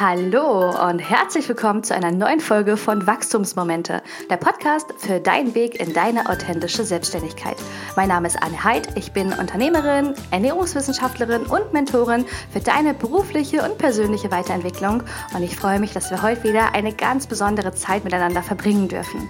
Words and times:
Hallo 0.00 0.70
und 0.88 1.00
herzlich 1.00 1.48
willkommen 1.48 1.82
zu 1.82 1.92
einer 1.92 2.12
neuen 2.12 2.38
Folge 2.38 2.76
von 2.76 3.08
Wachstumsmomente, 3.08 4.00
der 4.30 4.36
Podcast 4.36 4.94
für 4.96 5.18
deinen 5.18 5.56
Weg 5.56 5.80
in 5.80 5.92
deine 5.92 6.28
authentische 6.28 6.84
Selbstständigkeit. 6.84 7.56
Mein 7.96 8.06
Name 8.06 8.28
ist 8.28 8.40
Anne 8.40 8.62
Heid, 8.62 8.96
ich 8.96 9.10
bin 9.10 9.32
Unternehmerin, 9.32 10.14
Ernährungswissenschaftlerin 10.30 11.46
und 11.46 11.72
Mentorin 11.72 12.26
für 12.52 12.60
deine 12.60 12.94
berufliche 12.94 13.68
und 13.68 13.76
persönliche 13.76 14.30
Weiterentwicklung 14.30 15.02
und 15.34 15.42
ich 15.42 15.56
freue 15.56 15.80
mich, 15.80 15.94
dass 15.94 16.12
wir 16.12 16.22
heute 16.22 16.44
wieder 16.44 16.74
eine 16.76 16.92
ganz 16.92 17.26
besondere 17.26 17.74
Zeit 17.74 18.04
miteinander 18.04 18.44
verbringen 18.44 18.86
dürfen. 18.86 19.28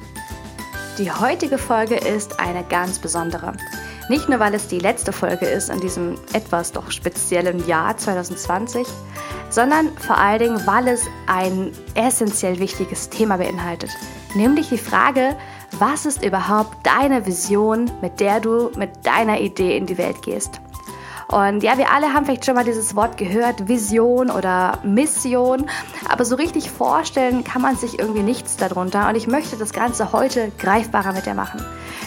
Die 0.98 1.10
heutige 1.10 1.56
Folge 1.56 1.94
ist 1.94 2.40
eine 2.40 2.62
ganz 2.62 2.98
besondere. 2.98 3.54
Nicht 4.10 4.28
nur, 4.28 4.40
weil 4.40 4.54
es 4.54 4.68
die 4.68 4.78
letzte 4.78 5.12
Folge 5.12 5.44
ist 5.44 5.68
in 5.68 5.80
diesem 5.80 6.14
etwas 6.32 6.72
doch 6.72 6.90
speziellen 6.90 7.66
Jahr 7.66 7.96
2020, 7.96 8.86
sondern 9.50 9.90
vor 9.96 10.18
allen 10.18 10.38
Dingen, 10.38 10.66
weil 10.66 10.88
es 10.88 11.06
ein 11.26 11.72
essentiell 11.94 12.58
wichtiges 12.58 13.10
Thema 13.10 13.38
beinhaltet. 13.38 13.90
Nämlich 14.34 14.68
die 14.68 14.78
Frage, 14.78 15.36
was 15.78 16.06
ist 16.06 16.24
überhaupt 16.24 16.86
deine 16.86 17.26
Vision, 17.26 17.90
mit 18.00 18.20
der 18.20 18.40
du 18.40 18.70
mit 18.76 18.90
deiner 19.04 19.40
Idee 19.40 19.76
in 19.76 19.86
die 19.86 19.98
Welt 19.98 20.22
gehst? 20.22 20.60
Und 21.30 21.62
ja, 21.62 21.76
wir 21.76 21.90
alle 21.90 22.14
haben 22.14 22.24
vielleicht 22.24 22.46
schon 22.46 22.54
mal 22.54 22.64
dieses 22.64 22.96
Wort 22.96 23.18
gehört, 23.18 23.68
Vision 23.68 24.30
oder 24.30 24.78
Mission, 24.82 25.66
aber 26.08 26.24
so 26.24 26.36
richtig 26.36 26.70
vorstellen 26.70 27.44
kann 27.44 27.60
man 27.60 27.76
sich 27.76 27.98
irgendwie 27.98 28.22
nichts 28.22 28.56
darunter. 28.56 29.08
Und 29.08 29.14
ich 29.14 29.26
möchte 29.26 29.56
das 29.56 29.74
Ganze 29.74 30.12
heute 30.12 30.50
greifbarer 30.58 31.12
mit 31.12 31.26
dir 31.26 31.34
machen. 31.34 31.62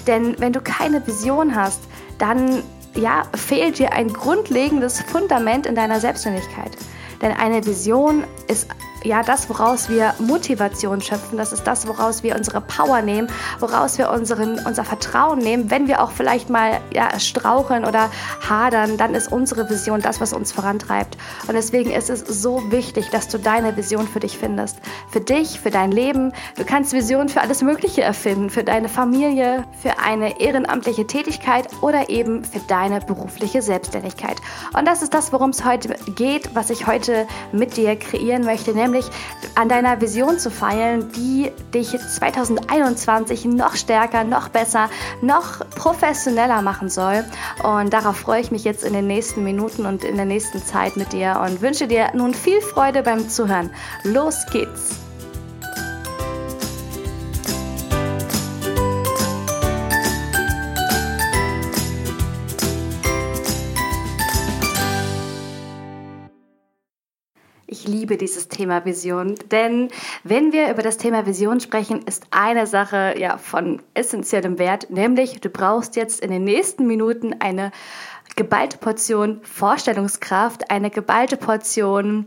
Denn 0.08 0.40
wenn 0.40 0.54
du 0.54 0.62
keine 0.62 1.06
Vision 1.06 1.56
hast, 1.56 1.82
dann 2.18 2.64
ja, 2.96 3.24
fehlt 3.36 3.78
dir 3.78 3.94
ein 3.94 4.12
grundlegendes 4.12 5.02
Fundament 5.02 5.68
in 5.68 5.76
deiner 5.76 6.00
Selbstständigkeit. 6.00 6.72
Denn 7.22 7.32
eine 7.32 7.66
Vision 7.66 8.24
ist 8.48 8.68
ja 9.04 9.24
das, 9.24 9.50
woraus 9.50 9.90
wir 9.90 10.14
Motivation 10.20 11.02
schöpfen. 11.02 11.38
Das 11.38 11.52
ist 11.52 11.66
das, 11.66 11.88
woraus 11.88 12.24
wir 12.24 12.36
unsere 12.36 12.62
Power 12.62 13.02
nehmen, 13.02 13.28
woraus 13.60 13.98
wir 13.98 14.10
unseren, 14.12 14.60
unser 14.66 14.84
Vertrauen 14.84 15.40
nehmen. 15.40 15.72
Wenn 15.72 15.88
wir 15.88 16.02
auch 16.02 16.12
vielleicht 16.12 16.50
mal 16.50 16.80
ja, 16.94 17.20
straucheln 17.20 17.86
oder 17.86 18.10
hadern, 18.48 18.98
dann 18.98 19.16
ist 19.16 19.32
unsere 19.32 19.70
Vision 19.70 20.02
das, 20.02 20.22
was 20.22 20.34
uns 20.34 20.52
vorantreibt. 20.52 21.18
Und 21.48 21.56
deswegen 21.56 21.92
ist 21.92 22.10
es 22.10 22.22
so 22.22 22.72
wichtig, 22.72 23.10
dass 23.10 23.28
du 23.28 23.38
deine 23.38 23.76
Vision 23.76 24.08
für 24.08 24.20
dich 24.20 24.38
findest. 24.38 24.78
Für 25.10 25.22
dich, 25.22 25.60
für 25.60 25.72
dein 25.72 25.92
Leben. 25.92 26.34
Du 26.58 26.66
kannst 26.66 26.94
Visionen 26.94 27.30
für 27.30 27.42
alles 27.42 27.62
Mögliche 27.62 28.02
erfinden. 28.02 28.50
Für 28.50 28.64
deine 28.64 28.90
Familie, 28.90 29.66
für 29.82 30.00
eine 30.00 30.40
ehrenamtliche 30.40 31.08
Tätigkeit 31.08 31.68
oder 31.82 32.10
eben 32.10 32.44
für 32.44 32.60
deine 32.60 33.00
berufliche 33.00 33.62
Selbstständigkeit. 33.62 34.38
Und 34.78 34.88
das 34.88 35.02
ist 35.02 35.14
das, 35.14 35.34
worum 35.34 35.50
es 35.50 35.66
heute 35.66 35.96
geht, 36.16 36.54
was 36.56 36.70
ich 36.70 36.88
heute 36.88 37.28
mit 37.52 37.78
dir 37.78 37.96
kreieren 37.96 38.44
möchte, 38.44 38.74
nämlich 38.74 38.91
nämlich 38.92 39.10
an 39.56 39.70
deiner 39.70 40.02
Vision 40.02 40.38
zu 40.38 40.52
feilen, 40.52 41.12
die 41.14 41.52
dich 41.74 41.98
2021 41.98 43.46
noch 43.46 43.76
stärker, 43.76 44.24
noch 44.24 44.50
besser, 44.50 44.90
noch 45.22 45.60
professioneller 45.76 46.62
machen 46.62 46.90
soll. 46.90 47.24
Und 47.64 47.94
darauf 47.94 48.18
freue 48.18 48.42
ich 48.42 48.52
mich 48.52 48.64
jetzt 48.64 48.84
in 48.84 48.94
den 48.94 49.08
nächsten 49.08 49.44
Minuten 49.44 49.86
und 49.86 50.04
in 50.04 50.18
der 50.18 50.26
nächsten 50.26 50.64
Zeit 50.64 50.98
mit 50.98 51.14
dir 51.14 51.42
und 51.44 51.62
wünsche 51.62 51.88
dir 51.88 52.12
nun 52.14 52.34
viel 52.34 52.62
Freude 52.62 53.04
beim 53.04 53.30
Zuhören. 53.30 53.72
Los 54.04 54.46
geht's! 54.52 55.11
Ich 67.72 67.88
liebe 67.88 68.18
dieses 68.18 68.50
Thema 68.50 68.84
Vision, 68.84 69.36
denn 69.50 69.88
wenn 70.26 70.52
wir 70.52 70.70
über 70.70 70.82
das 70.82 70.98
Thema 70.98 71.26
Vision 71.26 71.62
sprechen, 71.62 72.02
ist 72.06 72.26
eine 72.30 72.68
Sache 72.68 73.16
ja 73.18 73.38
von 73.38 73.82
essentiellem 73.94 74.60
Wert, 74.60 74.90
nämlich 74.90 75.40
du 75.40 75.50
brauchst 75.50 75.96
jetzt 75.96 76.20
in 76.20 76.32
den 76.32 76.44
nächsten 76.44 76.86
Minuten 76.86 77.34
eine 77.40 77.72
geballte 78.36 78.78
Portion 78.78 79.40
Vorstellungskraft, 79.44 80.70
eine 80.70 80.90
geballte 80.90 81.38
Portion 81.38 82.26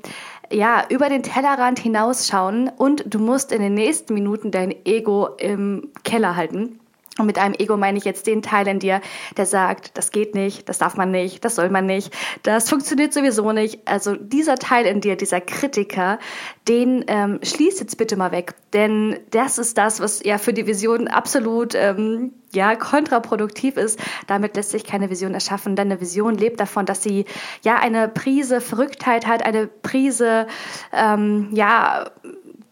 ja, 0.51 0.87
über 0.89 1.11
den 1.11 1.23
Tellerrand 1.23 1.79
hinausschauen 1.79 2.71
und 2.79 3.05
du 3.07 3.19
musst 3.19 3.53
in 3.53 3.61
den 3.61 3.75
nächsten 3.75 4.15
Minuten 4.15 4.51
dein 4.51 4.75
Ego 4.87 5.29
im 5.37 5.91
Keller 6.05 6.37
halten. 6.37 6.81
Und 7.19 7.27
mit 7.27 7.39
einem 7.39 7.55
Ego 7.55 7.77
meine 7.77 7.97
ich 7.97 8.05
jetzt 8.05 8.27
den 8.27 8.43
Teil 8.43 8.67
in 8.67 8.81
dir, 8.81 9.01
der 9.37 9.47
sagt, 9.47 9.97
das 9.97 10.11
geht 10.11 10.35
nicht, 10.35 10.69
das 10.69 10.79
darf 10.79 10.97
man 10.97 11.13
nicht, 11.13 11.45
das 11.45 11.55
soll 11.55 11.71
man 11.71 11.87
nicht, 11.87 12.13
das 12.43 12.69
funktioniert 12.69 13.13
sowieso 13.13 13.53
nicht. 13.53 13.87
Also 13.87 14.17
dieser 14.17 14.57
Teil 14.57 14.85
in 14.87 15.01
dir, 15.01 15.17
dieser 15.17 15.41
Kritiker, 15.41 16.19
den 16.67 17.05
ähm, 17.07 17.39
schließ 17.43 17.79
jetzt 17.79 17.97
bitte 17.99 18.17
mal 18.17 18.33
weg. 18.33 18.55
Denn 18.73 19.21
das 19.31 19.59
ist 19.59 19.79
das, 19.79 20.01
was 20.01 20.25
ja 20.25 20.39
für 20.39 20.53
die 20.53 20.67
Vision 20.67 21.07
absolut 21.07 21.77
ähm, 21.77 22.33
ja, 22.53 22.75
kontraproduktiv 22.75 23.77
ist. 23.77 24.01
Damit 24.27 24.57
lässt 24.57 24.71
sich 24.71 24.85
keine 24.85 25.11
Vision 25.11 25.35
erschaffen. 25.35 25.77
Denn 25.77 25.89
eine 25.89 26.01
Vision 26.01 26.35
lebt 26.35 26.59
davon, 26.59 26.87
dass 26.87 27.03
sie 27.03 27.27
ja 27.63 27.77
eine 27.77 28.09
Prise 28.09 28.61
Verrücktheit 28.61 29.27
hat, 29.27 29.45
eine 29.45 29.67
Prise 29.67 30.47
ähm, 30.93 31.51
ja 31.53 32.11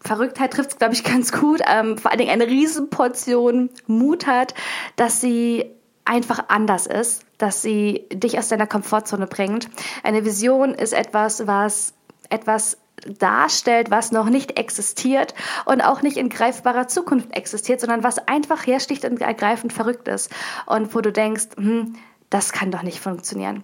Verrücktheit 0.03 0.51
trifft 0.51 0.71
es, 0.71 0.77
glaube 0.77 0.93
ich, 0.93 1.03
ganz 1.03 1.31
gut. 1.31 1.61
Ähm, 1.67 1.97
vor 1.97 2.11
allen 2.11 2.19
Dingen 2.19 2.31
eine 2.31 2.47
Riesenportion 2.47 3.69
Mut 3.87 4.27
hat, 4.27 4.53
dass 4.95 5.21
sie 5.21 5.65
einfach 6.05 6.45
anders 6.49 6.85
ist, 6.85 7.23
dass 7.37 7.61
sie 7.61 8.05
dich 8.11 8.37
aus 8.37 8.49
deiner 8.49 8.67
Komfortzone 8.67 9.27
bringt. 9.27 9.69
Eine 10.03 10.25
Vision 10.25 10.73
ist 10.73 10.93
etwas, 10.93 11.47
was 11.47 11.93
etwas 12.29 12.77
darstellt, 13.19 13.91
was 13.91 14.11
noch 14.11 14.29
nicht 14.29 14.57
existiert 14.57 15.33
und 15.65 15.81
auch 15.81 16.01
nicht 16.01 16.17
in 16.17 16.29
greifbarer 16.29 16.87
Zukunft 16.87 17.35
existiert, 17.35 17.79
sondern 17.79 18.03
was 18.03 18.27
einfach 18.27 18.65
her 18.65 18.79
schlicht 18.79 19.05
und 19.05 19.21
ergreifend 19.21 19.73
verrückt 19.73 20.07
ist 20.07 20.31
und 20.65 20.93
wo 20.95 21.01
du 21.01 21.11
denkst, 21.11 21.47
hm, 21.57 21.95
das 22.29 22.51
kann 22.51 22.71
doch 22.71 22.83
nicht 22.83 22.99
funktionieren. 22.99 23.63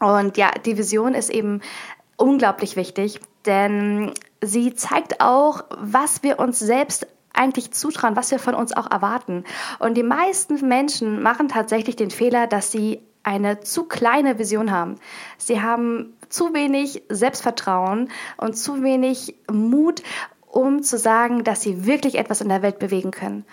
Und 0.00 0.36
ja, 0.36 0.50
die 0.64 0.78
Vision 0.78 1.14
ist 1.14 1.30
eben 1.30 1.60
unglaublich 2.16 2.76
wichtig, 2.76 3.20
denn 3.46 4.12
sie 4.42 4.74
zeigt 4.74 5.20
auch, 5.20 5.64
was 5.78 6.22
wir 6.22 6.38
uns 6.38 6.58
selbst 6.58 7.06
eigentlich 7.32 7.72
zutrauen, 7.72 8.16
was 8.16 8.30
wir 8.30 8.38
von 8.38 8.54
uns 8.54 8.76
auch 8.76 8.90
erwarten. 8.90 9.44
Und 9.78 9.94
die 9.94 10.02
meisten 10.02 10.66
Menschen 10.68 11.22
machen 11.22 11.48
tatsächlich 11.48 11.96
den 11.96 12.10
Fehler, 12.10 12.46
dass 12.46 12.70
sie 12.70 13.00
eine 13.22 13.60
zu 13.60 13.84
kleine 13.84 14.38
Vision 14.38 14.70
haben. 14.70 14.96
Sie 15.38 15.62
haben 15.62 16.12
zu 16.28 16.52
wenig 16.52 17.02
Selbstvertrauen 17.08 18.10
und 18.36 18.56
zu 18.56 18.82
wenig 18.82 19.36
Mut, 19.50 20.02
um 20.46 20.82
zu 20.82 20.98
sagen, 20.98 21.44
dass 21.44 21.62
sie 21.62 21.86
wirklich 21.86 22.16
etwas 22.16 22.40
in 22.40 22.48
der 22.48 22.62
Welt 22.62 22.78
bewegen 22.78 23.12
können. 23.12 23.44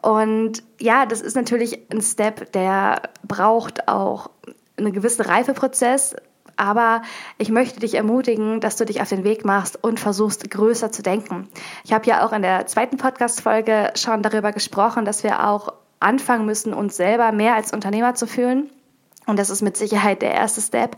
Und 0.00 0.62
ja, 0.78 1.04
das 1.04 1.20
ist 1.20 1.34
natürlich 1.34 1.90
ein 1.92 2.00
Step, 2.00 2.52
der 2.52 3.02
braucht 3.26 3.88
auch 3.88 4.30
einen 4.76 4.92
gewissen 4.92 5.22
Reifeprozess, 5.22 6.14
aber 6.58 7.02
ich 7.38 7.50
möchte 7.50 7.80
dich 7.80 7.94
ermutigen, 7.94 8.60
dass 8.60 8.76
du 8.76 8.84
dich 8.84 9.00
auf 9.00 9.08
den 9.08 9.24
Weg 9.24 9.44
machst 9.44 9.82
und 9.82 10.00
versuchst, 10.00 10.50
größer 10.50 10.92
zu 10.92 11.02
denken. 11.02 11.48
Ich 11.84 11.92
habe 11.92 12.06
ja 12.06 12.26
auch 12.26 12.32
in 12.32 12.42
der 12.42 12.66
zweiten 12.66 12.96
Podcast-Folge 12.96 13.92
schon 13.94 14.22
darüber 14.22 14.52
gesprochen, 14.52 15.04
dass 15.04 15.22
wir 15.22 15.46
auch 15.46 15.72
anfangen 16.00 16.46
müssen, 16.46 16.74
uns 16.74 16.96
selber 16.96 17.32
mehr 17.32 17.54
als 17.54 17.72
Unternehmer 17.72 18.14
zu 18.14 18.26
fühlen. 18.26 18.70
Und 19.26 19.38
das 19.38 19.50
ist 19.50 19.62
mit 19.62 19.76
Sicherheit 19.76 20.22
der 20.22 20.32
erste 20.32 20.60
Step. 20.60 20.96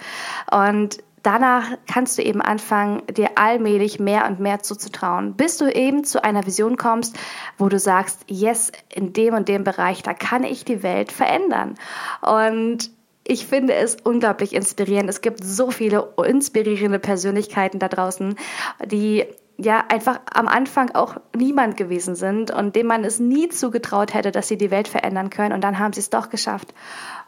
Und 0.51 1.03
danach 1.23 1.65
kannst 1.91 2.17
du 2.17 2.23
eben 2.23 2.41
anfangen, 2.41 3.03
dir 3.07 3.31
allmählich 3.35 3.99
mehr 3.99 4.27
und 4.27 4.41
mehr 4.41 4.61
zuzutrauen, 4.61 5.35
bis 5.35 5.59
du 5.59 5.73
eben 5.73 6.05
zu 6.05 6.23
einer 6.25 6.47
Vision 6.47 6.77
kommst, 6.77 7.19
wo 7.59 7.69
du 7.69 7.79
sagst, 7.79 8.25
yes, 8.29 8.73
in 8.89 9.13
dem 9.13 9.35
und 9.35 9.49
dem 9.49 9.65
Bereich, 9.65 10.03
da 10.03 10.15
kann 10.15 10.45
ich 10.45 10.65
die 10.65 10.83
Welt 10.83 11.13
verändern. 11.13 11.75
Und 12.23 12.91
ich 13.31 13.47
finde 13.47 13.75
es 13.75 13.97
unglaublich 14.03 14.55
inspirierend. 14.55 15.09
Es 15.09 15.21
gibt 15.21 15.45
so 15.45 15.71
viele 15.71 16.15
inspirierende 16.27 16.99
Persönlichkeiten 16.99 17.79
da 17.79 17.87
draußen, 17.87 18.35
die 18.85 19.25
ja 19.57 19.85
einfach 19.89 20.19
am 20.35 20.49
Anfang 20.49 20.91
auch 20.97 21.17
niemand 21.37 21.77
gewesen 21.77 22.17
sind 22.17 22.51
und 22.51 22.75
dem 22.75 22.89
man 22.89 23.05
es 23.05 23.21
nie 23.21 23.49
zugetraut 23.49 24.15
hätte, 24.15 24.33
dass 24.33 24.49
sie 24.49 24.59
die 24.59 24.73
Welt 24.73 24.89
verändern 24.89 25.31
können 25.31 25.53
und 25.53 25.63
dann 25.63 25.79
haben 25.79 25.93
sie 25.93 26.01
es 26.01 26.11
doch 26.11 26.29
geschafft. 26.29 26.75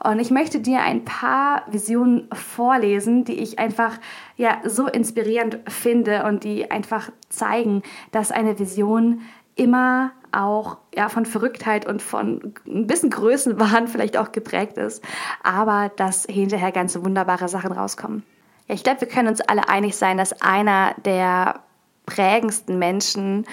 Und 0.03 0.19
ich 0.19 0.33
möchte 0.33 0.59
dir 0.59 0.81
ein 0.81 1.05
paar 1.05 1.63
Visionen 1.71 2.29
vorlesen, 2.33 3.25
die 3.25 3.39
ich 3.39 3.61
einfach 3.61 4.01
ja 4.37 4.61
so 4.65 4.89
inspirierend 4.89 5.61
finde 5.69 6.25
und 6.25 6.43
die 6.43 6.69
einfach 6.69 7.13
zeigen, 7.29 7.83
dass 8.11 8.33
eine 8.33 8.59
Vision 8.59 9.21
immer 9.55 10.11
auch 10.33 10.79
ja, 10.95 11.09
von 11.09 11.27
Verrücktheit 11.27 11.87
und 11.87 12.03
von 12.03 12.55
ein 12.67 12.87
bisschen 12.87 13.11
Größenwahn 13.11 13.89
vielleicht 13.89 14.17
auch 14.17 14.33
geprägt 14.33 14.79
ist, 14.79 15.03
aber 15.43 15.91
dass 15.97 16.25
hinterher 16.25 16.73
ganz 16.73 16.97
wunderbare 16.97 17.49
Sachen 17.49 17.73
rauskommen. 17.73 18.25
Ja, 18.69 18.75
ich 18.75 18.85
glaube, 18.85 19.01
wir 19.01 19.09
können 19.09 19.29
uns 19.29 19.41
alle 19.41 19.69
einig 19.69 19.97
sein, 19.97 20.19
dass 20.19 20.41
einer 20.41 20.95
der 21.05 21.61
prägendsten 22.07 22.79
Menschen 22.79 23.47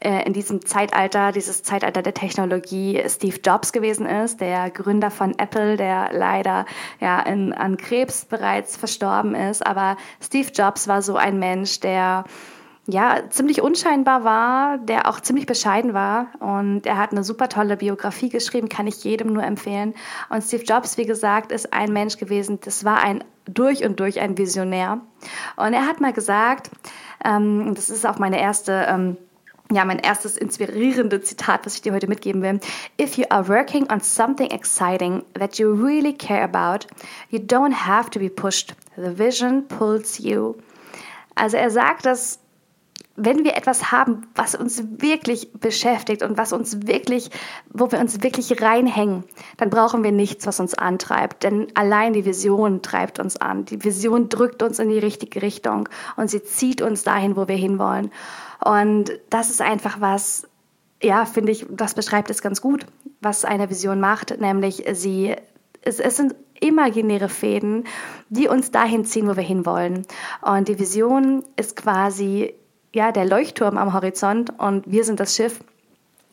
äh, 0.00 0.24
in 0.26 0.32
diesem 0.32 0.64
Zeitalter, 0.64 1.32
dieses 1.32 1.62
Zeitalter 1.62 2.02
der 2.02 2.14
Technologie, 2.14 3.02
Steve 3.08 3.38
Jobs 3.44 3.72
gewesen 3.72 4.06
ist, 4.06 4.40
der 4.40 4.70
Gründer 4.70 5.10
von 5.10 5.38
Apple, 5.38 5.76
der 5.76 6.10
leider 6.12 6.66
ja 7.00 7.20
in, 7.20 7.52
an 7.52 7.76
Krebs 7.76 8.24
bereits 8.26 8.76
verstorben 8.76 9.34
ist. 9.34 9.66
Aber 9.66 9.96
Steve 10.20 10.50
Jobs 10.52 10.86
war 10.86 11.00
so 11.02 11.16
ein 11.16 11.38
Mensch, 11.38 11.80
der 11.80 12.24
ja, 12.88 13.22
ziemlich 13.30 13.62
unscheinbar 13.62 14.22
war, 14.22 14.78
der 14.78 15.08
auch 15.08 15.20
ziemlich 15.20 15.46
bescheiden 15.46 15.92
war. 15.92 16.28
Und 16.38 16.86
er 16.86 16.98
hat 16.98 17.10
eine 17.10 17.24
super 17.24 17.48
tolle 17.48 17.76
Biografie 17.76 18.28
geschrieben, 18.28 18.68
kann 18.68 18.86
ich 18.86 19.02
jedem 19.02 19.32
nur 19.32 19.42
empfehlen. 19.42 19.94
Und 20.28 20.42
Steve 20.42 20.62
Jobs, 20.62 20.96
wie 20.96 21.06
gesagt, 21.06 21.50
ist 21.50 21.72
ein 21.72 21.92
Mensch 21.92 22.16
gewesen, 22.16 22.60
das 22.64 22.84
war 22.84 23.02
ein 23.02 23.24
durch 23.44 23.84
und 23.84 23.98
durch 23.98 24.20
ein 24.20 24.38
Visionär. 24.38 25.00
Und 25.56 25.72
er 25.72 25.86
hat 25.86 26.00
mal 26.00 26.12
gesagt, 26.12 26.70
ähm, 27.24 27.74
das 27.74 27.90
ist 27.90 28.06
auch 28.06 28.18
meine 28.18 28.40
erste, 28.40 28.86
ähm, 28.88 29.16
ja, 29.72 29.84
mein 29.84 29.98
erstes 29.98 30.36
inspirierendes 30.36 31.24
Zitat, 31.24 31.66
was 31.66 31.74
ich 31.74 31.82
dir 31.82 31.92
heute 31.92 32.06
mitgeben 32.06 32.40
will. 32.40 32.60
If 33.00 33.18
you 33.18 33.24
are 33.30 33.48
working 33.48 33.90
on 33.90 34.00
something 34.00 34.50
exciting 34.50 35.24
that 35.34 35.58
you 35.58 35.72
really 35.72 36.12
care 36.12 36.44
about, 36.44 36.86
you 37.30 37.40
don't 37.40 37.74
have 37.74 38.10
to 38.10 38.20
be 38.20 38.30
pushed. 38.30 38.76
The 38.94 39.18
vision 39.18 39.66
pulls 39.66 40.18
you. 40.18 40.54
Also 41.34 41.56
er 41.56 41.70
sagt, 41.70 42.06
dass 42.06 42.38
wenn 43.16 43.44
wir 43.44 43.56
etwas 43.56 43.90
haben, 43.92 44.26
was 44.34 44.54
uns 44.54 44.82
wirklich 44.98 45.52
beschäftigt 45.52 46.22
und 46.22 46.36
was 46.36 46.52
uns 46.52 46.86
wirklich, 46.86 47.30
wo 47.70 47.90
wir 47.90 47.98
uns 47.98 48.22
wirklich 48.22 48.60
reinhängen, 48.60 49.24
dann 49.56 49.70
brauchen 49.70 50.04
wir 50.04 50.12
nichts, 50.12 50.46
was 50.46 50.60
uns 50.60 50.74
antreibt. 50.74 51.42
Denn 51.42 51.68
allein 51.74 52.12
die 52.12 52.24
Vision 52.24 52.82
treibt 52.82 53.18
uns 53.18 53.36
an. 53.36 53.64
Die 53.64 53.82
Vision 53.82 54.28
drückt 54.28 54.62
uns 54.62 54.78
in 54.78 54.90
die 54.90 54.98
richtige 54.98 55.42
Richtung 55.42 55.88
und 56.16 56.30
sie 56.30 56.42
zieht 56.42 56.82
uns 56.82 57.04
dahin, 57.04 57.36
wo 57.36 57.48
wir 57.48 57.56
hinwollen. 57.56 58.10
Und 58.62 59.12
das 59.30 59.50
ist 59.50 59.62
einfach 59.62 60.00
was, 60.00 60.46
ja, 61.02 61.24
finde 61.24 61.52
ich, 61.52 61.66
das 61.70 61.94
beschreibt 61.94 62.30
es 62.30 62.42
ganz 62.42 62.60
gut, 62.60 62.86
was 63.20 63.44
eine 63.44 63.70
Vision 63.70 64.00
macht, 64.00 64.38
nämlich 64.40 64.84
sie, 64.92 65.34
es, 65.82 66.00
es 66.00 66.16
sind 66.16 66.34
imaginäre 66.60 67.28
Fäden, 67.28 67.84
die 68.28 68.48
uns 68.48 68.70
dahin 68.70 69.04
ziehen, 69.04 69.28
wo 69.28 69.36
wir 69.36 69.42
hinwollen. 69.42 70.06
Und 70.42 70.68
die 70.68 70.78
Vision 70.78 71.44
ist 71.56 71.76
quasi 71.76 72.54
ja, 72.92 73.12
der 73.12 73.24
Leuchtturm 73.24 73.76
am 73.78 73.92
Horizont 73.92 74.58
und 74.58 74.90
wir 74.90 75.04
sind 75.04 75.20
das 75.20 75.34
Schiff. 75.36 75.60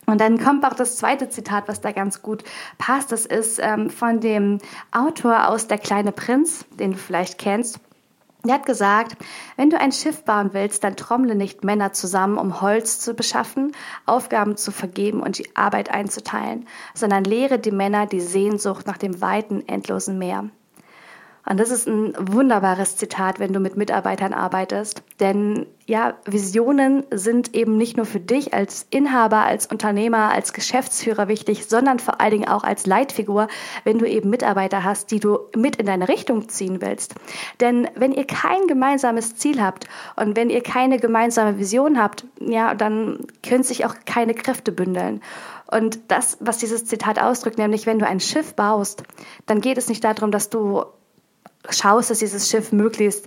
Und 0.05 0.19
dann 0.19 0.37
kommt 0.37 0.65
auch 0.65 0.73
das 0.73 0.97
zweite 0.97 1.29
Zitat, 1.29 1.67
was 1.67 1.81
da 1.81 1.91
ganz 1.91 2.21
gut 2.21 2.43
passt. 2.77 3.11
Das 3.11 3.25
ist 3.25 3.59
ähm, 3.61 3.89
von 3.89 4.19
dem 4.19 4.59
Autor 4.91 5.47
aus 5.47 5.67
Der 5.67 5.77
kleine 5.77 6.11
Prinz, 6.11 6.65
den 6.77 6.91
du 6.91 6.97
vielleicht 6.97 7.37
kennst. 7.37 7.79
Der 8.45 8.55
hat 8.55 8.65
gesagt, 8.65 9.15
wenn 9.55 9.69
du 9.69 9.79
ein 9.79 9.93
Schiff 9.93 10.25
bauen 10.25 10.49
willst, 10.51 10.83
dann 10.83 10.97
trommle 10.97 11.33
nicht 11.33 11.63
Männer 11.63 11.93
zusammen, 11.93 12.37
um 12.37 12.59
Holz 12.59 12.99
zu 12.99 13.13
beschaffen, 13.13 13.71
Aufgaben 14.05 14.57
zu 14.57 14.73
vergeben 14.73 15.21
und 15.21 15.37
die 15.37 15.55
Arbeit 15.55 15.89
einzuteilen, 15.89 16.67
sondern 16.93 17.23
lehre 17.23 17.57
die 17.57 17.71
Männer 17.71 18.05
die 18.05 18.19
Sehnsucht 18.19 18.85
nach 18.85 18.97
dem 18.97 19.21
weiten, 19.21 19.65
endlosen 19.69 20.19
Meer. 20.19 20.49
Und 21.45 21.59
das 21.59 21.71
ist 21.71 21.87
ein 21.87 22.13
wunderbares 22.17 22.95
Zitat, 22.95 23.39
wenn 23.39 23.51
du 23.51 23.59
mit 23.59 23.75
Mitarbeitern 23.75 24.33
arbeitest. 24.33 25.03
Denn 25.19 25.65
ja, 25.85 26.13
Visionen 26.25 27.03
sind 27.11 27.53
eben 27.53 27.75
nicht 27.75 27.97
nur 27.97 28.05
für 28.05 28.21
dich 28.21 28.53
als 28.53 28.87
Inhaber, 28.89 29.43
als 29.43 29.67
Unternehmer, 29.67 30.31
als 30.31 30.53
Geschäftsführer 30.53 31.27
wichtig, 31.27 31.65
sondern 31.65 31.99
vor 31.99 32.21
allen 32.21 32.31
Dingen 32.31 32.47
auch 32.47 32.63
als 32.63 32.85
Leitfigur, 32.85 33.49
wenn 33.83 33.99
du 33.99 34.07
eben 34.07 34.29
Mitarbeiter 34.29 34.85
hast, 34.85 35.11
die 35.11 35.19
du 35.19 35.39
mit 35.53 35.75
in 35.75 35.85
deine 35.85 36.07
Richtung 36.07 36.47
ziehen 36.47 36.81
willst. 36.81 37.15
Denn 37.59 37.89
wenn 37.95 38.13
ihr 38.13 38.25
kein 38.25 38.67
gemeinsames 38.67 39.35
Ziel 39.35 39.61
habt 39.61 39.87
und 40.15 40.37
wenn 40.37 40.49
ihr 40.49 40.63
keine 40.63 40.97
gemeinsame 40.97 41.59
Vision 41.59 42.01
habt, 42.01 42.25
ja, 42.39 42.73
dann 42.73 43.19
können 43.45 43.63
sich 43.63 43.85
auch 43.85 43.95
keine 44.05 44.33
Kräfte 44.33 44.71
bündeln. 44.71 45.21
Und 45.69 45.99
das, 46.07 46.37
was 46.39 46.59
dieses 46.59 46.85
Zitat 46.85 47.19
ausdrückt, 47.19 47.57
nämlich 47.57 47.85
wenn 47.85 47.99
du 47.99 48.07
ein 48.07 48.21
Schiff 48.21 48.53
baust, 48.53 49.03
dann 49.45 49.59
geht 49.59 49.77
es 49.77 49.89
nicht 49.89 50.03
darum, 50.03 50.31
dass 50.31 50.49
du 50.49 50.85
schaust, 51.69 52.09
dass 52.09 52.19
dieses 52.19 52.49
Schiff 52.49 52.71
möglichst 52.71 53.25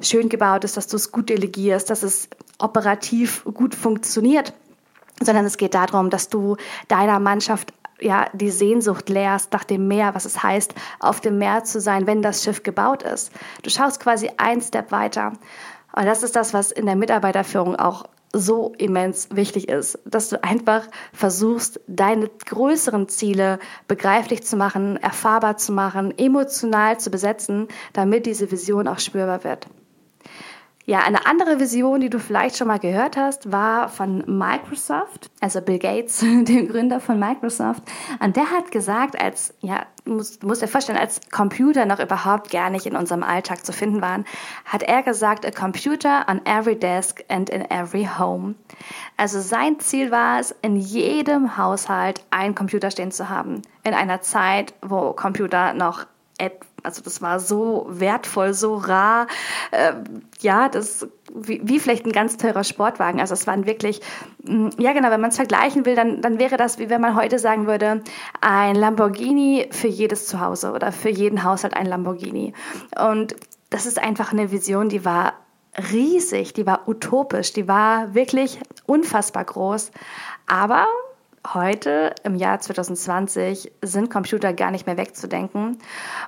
schön 0.00 0.28
gebaut 0.28 0.64
ist, 0.64 0.76
dass 0.76 0.86
du 0.86 0.96
es 0.96 1.12
gut 1.12 1.28
delegierst, 1.28 1.90
dass 1.90 2.02
es 2.02 2.28
operativ 2.58 3.44
gut 3.44 3.74
funktioniert, 3.74 4.52
sondern 5.20 5.44
es 5.44 5.56
geht 5.56 5.74
darum, 5.74 6.10
dass 6.10 6.28
du 6.28 6.56
deiner 6.88 7.20
Mannschaft 7.20 7.72
ja, 8.00 8.26
die 8.32 8.50
Sehnsucht 8.50 9.08
lehrst 9.08 9.52
nach 9.52 9.64
dem 9.64 9.88
Meer, 9.88 10.14
was 10.14 10.24
es 10.24 10.42
heißt, 10.42 10.74
auf 10.98 11.20
dem 11.20 11.38
Meer 11.38 11.64
zu 11.64 11.80
sein, 11.80 12.06
wenn 12.06 12.22
das 12.22 12.42
Schiff 12.42 12.62
gebaut 12.62 13.02
ist. 13.02 13.30
Du 13.62 13.70
schaust 13.70 14.00
quasi 14.00 14.30
ein 14.36 14.60
Step 14.60 14.90
weiter. 14.90 15.32
Und 15.94 16.06
das 16.06 16.22
ist 16.22 16.34
das, 16.34 16.52
was 16.52 16.72
in 16.72 16.86
der 16.86 16.96
Mitarbeiterführung 16.96 17.76
auch 17.76 18.04
so 18.34 18.72
immens 18.78 19.28
wichtig 19.32 19.68
ist, 19.68 19.98
dass 20.04 20.28
du 20.28 20.42
einfach 20.42 20.86
versuchst, 21.12 21.80
deine 21.86 22.28
größeren 22.28 23.08
Ziele 23.08 23.58
begreiflich 23.88 24.42
zu 24.42 24.56
machen, 24.56 24.96
erfahrbar 24.96 25.56
zu 25.56 25.72
machen, 25.72 26.12
emotional 26.18 26.98
zu 26.98 27.10
besetzen, 27.10 27.68
damit 27.92 28.26
diese 28.26 28.50
Vision 28.50 28.88
auch 28.88 28.98
spürbar 28.98 29.44
wird. 29.44 29.68
Ja, 30.86 31.00
eine 31.00 31.24
andere 31.24 31.60
Vision, 31.60 32.00
die 32.00 32.10
du 32.10 32.18
vielleicht 32.18 32.58
schon 32.58 32.68
mal 32.68 32.78
gehört 32.78 33.16
hast, 33.16 33.50
war 33.50 33.88
von 33.88 34.22
Microsoft, 34.26 35.30
also 35.40 35.62
Bill 35.62 35.78
Gates, 35.78 36.18
dem 36.20 36.68
Gründer 36.68 37.00
von 37.00 37.18
Microsoft. 37.18 37.82
Und 38.20 38.36
der 38.36 38.50
hat 38.50 38.70
gesagt, 38.70 39.18
als, 39.18 39.54
ja, 39.60 39.86
muss, 40.04 40.42
muss 40.42 40.58
dir 40.58 40.68
vorstellen, 40.68 40.98
als 40.98 41.22
Computer 41.30 41.86
noch 41.86 42.00
überhaupt 42.00 42.50
gar 42.50 42.68
nicht 42.68 42.84
in 42.84 42.96
unserem 42.96 43.22
Alltag 43.22 43.64
zu 43.64 43.72
finden 43.72 44.02
waren, 44.02 44.26
hat 44.66 44.82
er 44.82 45.02
gesagt, 45.02 45.46
a 45.46 45.50
computer 45.50 46.26
on 46.28 46.44
every 46.44 46.78
desk 46.78 47.24
and 47.28 47.48
in 47.48 47.62
every 47.70 48.06
home. 48.18 48.54
Also 49.16 49.40
sein 49.40 49.80
Ziel 49.80 50.10
war 50.10 50.38
es, 50.38 50.54
in 50.60 50.76
jedem 50.76 51.56
Haushalt 51.56 52.22
einen 52.30 52.54
Computer 52.54 52.90
stehen 52.90 53.10
zu 53.10 53.30
haben. 53.30 53.62
In 53.84 53.94
einer 53.94 54.20
Zeit, 54.20 54.74
wo 54.82 55.14
Computer 55.14 55.72
noch 55.72 56.04
etwas 56.36 56.73
also 56.84 57.02
das 57.02 57.20
war 57.22 57.40
so 57.40 57.86
wertvoll, 57.88 58.54
so 58.54 58.76
rar, 58.76 59.26
äh, 59.70 59.94
ja, 60.40 60.68
das 60.68 61.08
wie, 61.34 61.60
wie 61.64 61.80
vielleicht 61.80 62.06
ein 62.06 62.12
ganz 62.12 62.36
teurer 62.36 62.64
Sportwagen. 62.64 63.20
Also 63.20 63.34
es 63.34 63.46
waren 63.46 63.66
wirklich, 63.66 64.00
mm, 64.44 64.68
ja 64.78 64.92
genau, 64.92 65.10
wenn 65.10 65.20
man 65.20 65.30
es 65.30 65.36
vergleichen 65.36 65.84
will, 65.84 65.96
dann, 65.96 66.20
dann 66.20 66.38
wäre 66.38 66.56
das, 66.56 66.78
wie 66.78 66.90
wenn 66.90 67.00
man 67.00 67.16
heute 67.16 67.38
sagen 67.38 67.66
würde, 67.66 68.02
ein 68.40 68.76
Lamborghini 68.76 69.68
für 69.70 69.88
jedes 69.88 70.26
Zuhause 70.26 70.72
oder 70.72 70.92
für 70.92 71.10
jeden 71.10 71.42
Haushalt 71.42 71.74
ein 71.74 71.86
Lamborghini. 71.86 72.52
Und 72.96 73.34
das 73.70 73.86
ist 73.86 73.98
einfach 73.98 74.32
eine 74.32 74.52
Vision, 74.52 74.88
die 74.88 75.04
war 75.04 75.34
riesig, 75.92 76.52
die 76.52 76.66
war 76.66 76.88
utopisch, 76.88 77.52
die 77.52 77.66
war 77.66 78.14
wirklich 78.14 78.60
unfassbar 78.86 79.44
groß. 79.44 79.90
Aber 80.46 80.86
heute, 81.54 82.14
im 82.24 82.34
Jahr 82.34 82.60
2020, 82.60 83.72
sind 83.82 84.10
Computer 84.10 84.52
gar 84.52 84.70
nicht 84.70 84.86
mehr 84.86 84.96
wegzudenken. 84.96 85.78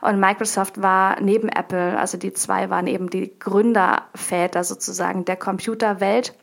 Und 0.00 0.20
Microsoft 0.20 0.80
war 0.80 1.20
neben 1.20 1.48
Apple, 1.48 1.98
also 1.98 2.16
die 2.18 2.32
zwei 2.32 2.70
waren 2.70 2.86
eben 2.86 3.10
die 3.10 3.38
Gründerväter 3.38 4.64
sozusagen 4.64 5.24
der 5.24 5.36
Computerwelt. 5.36 6.34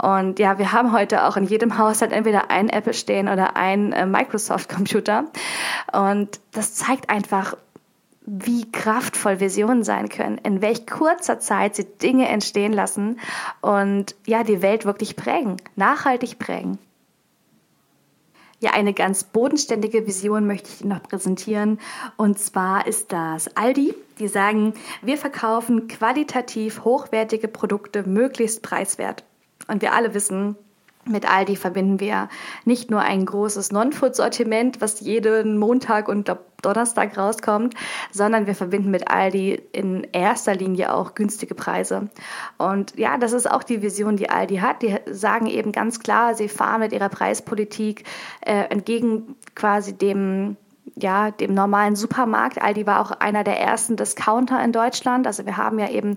Und 0.00 0.38
ja, 0.38 0.58
wir 0.58 0.72
haben 0.72 0.92
heute 0.92 1.24
auch 1.24 1.36
in 1.36 1.44
jedem 1.44 1.78
Haushalt 1.78 2.12
entweder 2.12 2.50
ein 2.50 2.68
Apple 2.68 2.94
stehen 2.94 3.28
oder 3.28 3.56
ein 3.56 3.92
äh, 3.92 4.06
Microsoft-Computer. 4.06 5.24
Und 5.92 6.40
das 6.52 6.74
zeigt 6.74 7.10
einfach, 7.10 7.56
wie 8.26 8.70
kraftvoll 8.70 9.40
Visionen 9.40 9.82
sein 9.82 10.08
können, 10.08 10.38
in 10.38 10.62
welch 10.62 10.86
kurzer 10.86 11.40
Zeit 11.40 11.74
sie 11.74 11.84
Dinge 11.84 12.28
entstehen 12.28 12.72
lassen 12.72 13.18
und 13.60 14.14
ja, 14.26 14.44
die 14.44 14.62
Welt 14.62 14.84
wirklich 14.84 15.16
prägen, 15.16 15.56
nachhaltig 15.74 16.38
prägen. 16.38 16.78
Ja, 18.62 18.72
eine 18.72 18.92
ganz 18.92 19.24
bodenständige 19.24 20.06
Vision 20.06 20.46
möchte 20.46 20.68
ich 20.68 20.82
Ihnen 20.82 20.90
noch 20.90 21.02
präsentieren. 21.02 21.80
Und 22.18 22.38
zwar 22.38 22.86
ist 22.86 23.10
das 23.10 23.56
Aldi. 23.56 23.94
Die 24.18 24.28
sagen, 24.28 24.74
wir 25.00 25.16
verkaufen 25.16 25.88
qualitativ 25.88 26.84
hochwertige 26.84 27.48
Produkte 27.48 28.06
möglichst 28.06 28.62
preiswert. 28.62 29.24
Und 29.66 29.80
wir 29.80 29.94
alle 29.94 30.12
wissen, 30.12 30.56
mit 31.04 31.30
Aldi 31.30 31.56
verbinden 31.56 31.98
wir 31.98 32.28
nicht 32.64 32.90
nur 32.90 33.00
ein 33.00 33.24
großes 33.24 33.72
Non-Food-Sortiment, 33.72 34.80
was 34.80 35.00
jeden 35.00 35.58
Montag 35.58 36.08
und 36.08 36.34
Donnerstag 36.62 37.16
rauskommt, 37.16 37.74
sondern 38.12 38.46
wir 38.46 38.54
verbinden 38.54 38.90
mit 38.90 39.10
Aldi 39.10 39.62
in 39.72 40.06
erster 40.12 40.54
Linie 40.54 40.94
auch 40.94 41.14
günstige 41.14 41.54
Preise. 41.54 42.10
Und 42.58 42.98
ja, 42.98 43.16
das 43.16 43.32
ist 43.32 43.50
auch 43.50 43.62
die 43.62 43.82
Vision, 43.82 44.16
die 44.16 44.28
Aldi 44.28 44.56
hat. 44.56 44.82
Die 44.82 44.96
sagen 45.10 45.46
eben 45.46 45.72
ganz 45.72 46.00
klar, 46.00 46.34
sie 46.34 46.48
fahren 46.48 46.80
mit 46.80 46.92
ihrer 46.92 47.08
Preispolitik 47.08 48.04
äh, 48.42 48.64
entgegen 48.68 49.36
quasi 49.54 49.96
dem 49.96 50.56
ja, 50.96 51.30
dem 51.30 51.54
normalen 51.54 51.96
Supermarkt. 51.96 52.60
Aldi 52.60 52.86
war 52.86 53.00
auch 53.00 53.10
einer 53.10 53.44
der 53.44 53.60
ersten 53.60 53.96
Discounter 53.96 54.62
in 54.62 54.72
Deutschland. 54.72 55.26
Also 55.26 55.46
wir 55.46 55.56
haben 55.56 55.78
ja 55.78 55.88
eben 55.88 56.14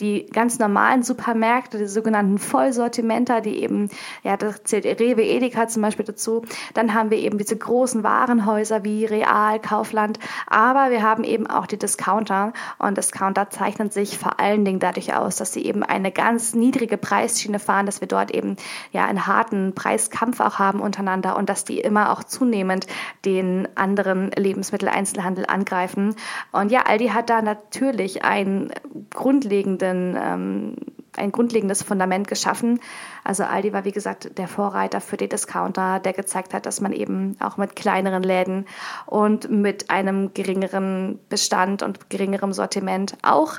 die 0.00 0.26
ganz 0.26 0.58
normalen 0.58 1.02
Supermärkte, 1.02 1.78
die 1.78 1.86
sogenannten 1.86 2.38
Vollsortimenter, 2.38 3.40
die 3.40 3.62
eben, 3.62 3.88
ja, 4.22 4.36
da 4.36 4.52
zählt 4.64 4.84
Rewe, 5.00 5.22
Edeka 5.22 5.68
zum 5.68 5.82
Beispiel 5.82 6.04
dazu. 6.04 6.42
Dann 6.74 6.94
haben 6.94 7.10
wir 7.10 7.18
eben 7.18 7.38
diese 7.38 7.56
großen 7.56 8.02
Warenhäuser 8.02 8.84
wie 8.84 9.04
Real, 9.04 9.58
Kaufland. 9.60 10.18
Aber 10.46 10.90
wir 10.90 11.02
haben 11.02 11.24
eben 11.24 11.46
auch 11.46 11.66
die 11.66 11.78
Discounter. 11.78 12.52
Und 12.78 12.98
Discounter 12.98 13.50
zeichnen 13.50 13.90
sich 13.90 14.18
vor 14.18 14.38
allen 14.40 14.64
Dingen 14.64 14.80
dadurch 14.80 15.14
aus, 15.14 15.36
dass 15.36 15.52
sie 15.52 15.64
eben 15.64 15.82
eine 15.82 16.12
ganz 16.12 16.54
niedrige 16.54 16.98
Preisschiene 16.98 17.58
fahren, 17.58 17.86
dass 17.86 18.00
wir 18.00 18.08
dort 18.08 18.30
eben 18.30 18.56
ja 18.92 19.06
einen 19.06 19.26
harten 19.26 19.74
Preiskampf 19.74 20.40
auch 20.40 20.58
haben 20.58 20.80
untereinander 20.80 21.36
und 21.36 21.48
dass 21.48 21.64
die 21.64 21.80
immer 21.80 22.12
auch 22.12 22.24
zunehmend 22.24 22.86
den 23.24 23.68
anderen 23.76 24.15
Lebensmitteleinzelhandel 24.36 25.46
angreifen. 25.46 26.14
Und 26.52 26.70
ja, 26.70 26.82
Aldi 26.82 27.08
hat 27.08 27.30
da 27.30 27.42
natürlich 27.42 28.24
einen 28.24 28.72
grundlegenden 29.10 30.16
ähm, 30.20 30.76
ein 31.18 31.32
grundlegendes 31.32 31.82
Fundament 31.82 32.28
geschaffen. 32.28 32.80
Also 33.24 33.44
Aldi 33.44 33.72
war, 33.72 33.84
wie 33.84 33.92
gesagt, 33.92 34.38
der 34.38 34.48
Vorreiter 34.48 35.00
für 35.00 35.16
die 35.16 35.28
Discounter, 35.28 35.98
der 35.98 36.12
gezeigt 36.12 36.54
hat, 36.54 36.66
dass 36.66 36.80
man 36.80 36.92
eben 36.92 37.36
auch 37.40 37.56
mit 37.56 37.76
kleineren 37.76 38.22
Läden 38.22 38.66
und 39.06 39.50
mit 39.50 39.90
einem 39.90 40.34
geringeren 40.34 41.18
Bestand 41.28 41.82
und 41.82 42.10
geringerem 42.10 42.52
Sortiment 42.52 43.16
auch 43.22 43.54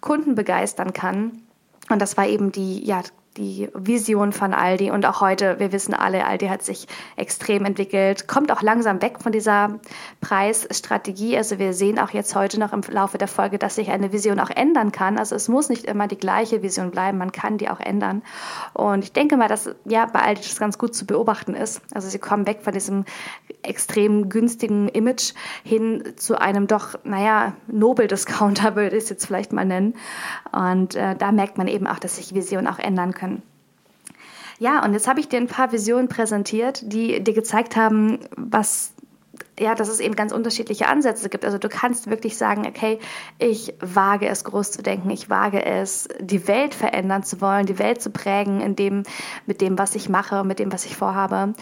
Kunden 0.00 0.34
begeistern 0.34 0.92
kann. 0.92 1.42
Und 1.90 2.00
das 2.00 2.16
war 2.16 2.26
eben 2.26 2.52
die, 2.52 2.84
ja, 2.84 3.02
die 3.36 3.68
Vision 3.74 4.32
von 4.32 4.54
Aldi 4.54 4.90
und 4.92 5.04
auch 5.06 5.20
heute, 5.20 5.58
wir 5.58 5.72
wissen 5.72 5.92
alle, 5.92 6.24
Aldi 6.24 6.46
hat 6.46 6.62
sich 6.62 6.86
extrem 7.16 7.64
entwickelt, 7.64 8.28
kommt 8.28 8.52
auch 8.52 8.62
langsam 8.62 9.02
weg 9.02 9.16
von 9.20 9.32
dieser 9.32 9.80
Preisstrategie. 10.20 11.36
Also 11.36 11.58
wir 11.58 11.72
sehen 11.72 11.98
auch 11.98 12.10
jetzt 12.10 12.36
heute 12.36 12.60
noch 12.60 12.72
im 12.72 12.82
Laufe 12.88 13.18
der 13.18 13.26
Folge, 13.26 13.58
dass 13.58 13.74
sich 13.74 13.90
eine 13.90 14.12
Vision 14.12 14.38
auch 14.38 14.50
ändern 14.50 14.92
kann. 14.92 15.18
Also 15.18 15.34
es 15.34 15.48
muss 15.48 15.68
nicht 15.68 15.84
immer 15.84 16.06
die 16.06 16.18
gleiche 16.18 16.62
Vision 16.62 16.92
bleiben, 16.92 17.18
man 17.18 17.32
kann 17.32 17.58
die 17.58 17.68
auch 17.68 17.80
ändern. 17.80 18.22
Und 18.72 19.02
ich 19.02 19.12
denke 19.12 19.36
mal, 19.36 19.48
dass 19.48 19.74
ja 19.84 20.06
bei 20.06 20.20
Aldi 20.20 20.42
das 20.42 20.58
ganz 20.58 20.78
gut 20.78 20.94
zu 20.94 21.04
beobachten 21.04 21.54
ist. 21.54 21.82
Also 21.92 22.08
sie 22.08 22.20
kommen 22.20 22.46
weg 22.46 22.60
von 22.62 22.72
diesem 22.72 23.04
extrem 23.62 24.28
günstigen 24.28 24.88
Image 24.88 25.32
hin 25.64 26.04
zu 26.16 26.40
einem 26.40 26.68
doch, 26.68 26.94
naja, 27.02 27.54
Nobel-Discounter 27.66 28.76
würde 28.76 28.96
ich 28.96 29.04
es 29.04 29.10
jetzt 29.10 29.26
vielleicht 29.26 29.52
mal 29.52 29.64
nennen. 29.64 29.94
Und 30.52 30.94
äh, 30.94 31.16
da 31.16 31.32
merkt 31.32 31.58
man 31.58 31.66
eben 31.66 31.88
auch, 31.88 31.98
dass 31.98 32.16
sich 32.16 32.34
Visionen 32.34 32.68
auch 32.68 32.78
ändern 32.78 33.12
können 33.12 33.23
können. 33.24 33.42
Ja, 34.58 34.84
und 34.84 34.92
jetzt 34.92 35.08
habe 35.08 35.20
ich 35.20 35.28
dir 35.28 35.38
ein 35.38 35.48
paar 35.48 35.72
Visionen 35.72 36.08
präsentiert, 36.08 36.80
die 36.92 37.22
dir 37.22 37.34
gezeigt 37.34 37.76
haben, 37.76 38.20
was 38.36 38.94
ja, 39.58 39.74
dass 39.74 39.88
es 39.88 40.00
eben 40.00 40.16
ganz 40.16 40.32
unterschiedliche 40.32 40.88
Ansätze 40.88 41.28
gibt. 41.28 41.44
Also 41.44 41.58
du 41.58 41.68
kannst 41.68 42.10
wirklich 42.10 42.36
sagen, 42.36 42.66
okay, 42.66 42.98
ich 43.38 43.74
wage 43.80 44.26
es 44.28 44.44
groß 44.44 44.72
zu 44.72 44.82
denken, 44.82 45.10
ich 45.10 45.30
wage 45.30 45.64
es, 45.64 46.08
die 46.20 46.48
Welt 46.48 46.74
verändern 46.74 47.22
zu 47.22 47.40
wollen, 47.40 47.66
die 47.66 47.78
Welt 47.78 48.02
zu 48.02 48.10
prägen, 48.10 48.60
in 48.60 48.74
dem, 48.74 49.04
mit 49.46 49.60
dem, 49.60 49.78
was 49.78 49.94
ich 49.94 50.08
mache, 50.08 50.44
mit 50.44 50.58
dem, 50.58 50.72
was 50.72 50.84
ich 50.86 50.96
vorhabe. 50.96 51.54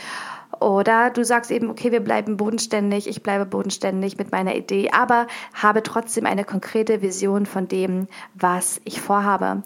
Oder 0.60 1.10
du 1.10 1.24
sagst 1.24 1.50
eben, 1.50 1.70
okay, 1.70 1.92
wir 1.92 2.00
bleiben 2.00 2.36
bodenständig, 2.36 3.08
ich 3.08 3.22
bleibe 3.22 3.46
bodenständig 3.46 4.16
mit 4.16 4.32
meiner 4.32 4.54
Idee, 4.54 4.90
aber 4.92 5.26
habe 5.54 5.82
trotzdem 5.82 6.24
eine 6.24 6.44
konkrete 6.44 7.02
Vision 7.02 7.46
von 7.46 7.68
dem, 7.68 8.06
was 8.34 8.80
ich 8.84 9.00
vorhabe. 9.00 9.62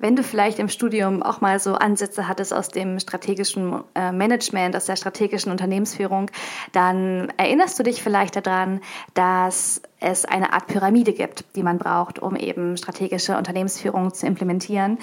Wenn 0.00 0.14
du 0.14 0.22
vielleicht 0.22 0.60
im 0.60 0.68
Studium 0.68 1.22
auch 1.24 1.40
mal 1.40 1.58
so 1.58 1.74
Ansätze 1.74 2.28
hattest 2.28 2.54
aus 2.54 2.68
dem 2.68 3.00
strategischen 3.00 3.82
äh, 3.96 4.12
Management, 4.12 4.76
aus 4.76 4.86
der 4.86 4.94
strategischen 4.94 5.50
Unternehmensführung, 5.50 6.30
dann 6.72 7.32
erinnerst 7.36 7.78
du 7.78 7.82
dich 7.82 8.00
vielleicht 8.00 8.36
daran, 8.36 8.80
dass 9.14 9.82
es 9.98 10.24
eine 10.24 10.52
Art 10.52 10.68
Pyramide 10.68 11.12
gibt, 11.12 11.44
die 11.56 11.64
man 11.64 11.78
braucht, 11.78 12.20
um 12.20 12.36
eben 12.36 12.76
strategische 12.76 13.36
Unternehmensführung 13.36 14.14
zu 14.14 14.26
implementieren. 14.26 14.98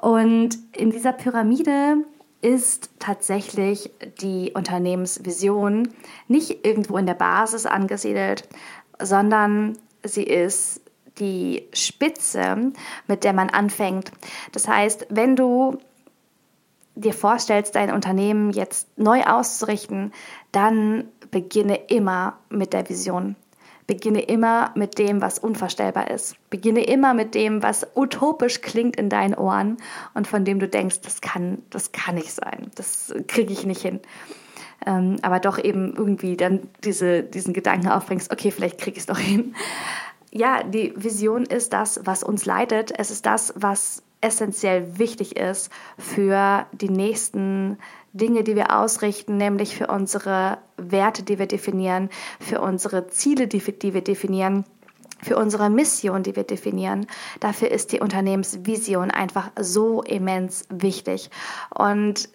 Und 0.00 0.58
in 0.72 0.90
dieser 0.90 1.12
Pyramide 1.12 2.04
ist 2.42 2.90
tatsächlich 2.98 3.90
die 4.20 4.52
Unternehmensvision 4.54 5.88
nicht 6.28 6.66
irgendwo 6.66 6.98
in 6.98 7.06
der 7.06 7.14
Basis 7.14 7.64
angesiedelt, 7.64 8.46
sondern 9.00 9.78
sie 10.02 10.24
ist 10.24 10.82
die 11.18 11.68
Spitze, 11.72 12.72
mit 13.06 13.24
der 13.24 13.32
man 13.32 13.50
anfängt. 13.50 14.12
Das 14.52 14.68
heißt, 14.68 15.06
wenn 15.10 15.36
du 15.36 15.78
dir 16.94 17.12
vorstellst, 17.12 17.74
dein 17.74 17.92
Unternehmen 17.92 18.50
jetzt 18.50 18.98
neu 18.98 19.22
auszurichten, 19.22 20.12
dann 20.50 21.04
beginne 21.30 21.76
immer 21.88 22.38
mit 22.48 22.72
der 22.72 22.88
Vision. 22.88 23.36
Beginne 23.86 24.22
immer 24.22 24.72
mit 24.74 24.98
dem, 24.98 25.20
was 25.20 25.38
unvorstellbar 25.38 26.10
ist. 26.10 26.34
Beginne 26.50 26.84
immer 26.84 27.14
mit 27.14 27.34
dem, 27.36 27.62
was 27.62 27.86
utopisch 27.94 28.60
klingt 28.60 28.96
in 28.96 29.08
deinen 29.08 29.34
Ohren 29.34 29.76
und 30.14 30.26
von 30.26 30.44
dem 30.44 30.58
du 30.58 30.66
denkst, 30.66 31.02
das 31.02 31.20
kann, 31.20 31.62
das 31.70 31.92
kann 31.92 32.16
nicht 32.16 32.32
sein. 32.32 32.70
Das 32.74 33.14
kriege 33.28 33.52
ich 33.52 33.64
nicht 33.64 33.82
hin. 33.82 34.00
Ähm, 34.84 35.16
aber 35.22 35.38
doch 35.38 35.62
eben 35.62 35.94
irgendwie 35.96 36.36
dann 36.36 36.68
diese, 36.82 37.22
diesen 37.22 37.54
Gedanken 37.54 37.88
aufbringst, 37.88 38.32
okay, 38.32 38.50
vielleicht 38.50 38.78
kriege 38.78 38.96
ich 38.96 39.02
es 39.02 39.06
doch 39.06 39.18
hin 39.18 39.54
ja, 40.36 40.62
die 40.62 40.92
Vision 40.96 41.44
ist 41.44 41.72
das, 41.72 42.00
was 42.04 42.22
uns 42.22 42.44
leitet. 42.44 42.92
Es 42.96 43.10
ist 43.10 43.26
das, 43.26 43.54
was 43.56 44.02
essentiell 44.20 44.98
wichtig 44.98 45.36
ist 45.36 45.70
für 45.98 46.66
die 46.72 46.88
nächsten 46.88 47.78
Dinge, 48.12 48.44
die 48.44 48.56
wir 48.56 48.76
ausrichten, 48.78 49.36
nämlich 49.36 49.76
für 49.76 49.88
unsere 49.88 50.58
Werte, 50.76 51.22
die 51.22 51.38
wir 51.38 51.46
definieren, 51.46 52.10
für 52.40 52.60
unsere 52.60 53.08
Ziele, 53.08 53.46
die, 53.46 53.60
die 53.60 53.94
wir 53.94 54.02
definieren 54.02 54.64
für 55.22 55.36
unsere 55.36 55.70
Mission, 55.70 56.22
die 56.22 56.36
wir 56.36 56.44
definieren. 56.44 57.06
Dafür 57.40 57.70
ist 57.70 57.92
die 57.92 58.00
Unternehmensvision 58.00 59.10
einfach 59.10 59.50
so 59.58 60.02
immens 60.02 60.66
wichtig. 60.68 61.30
Und 61.74 62.28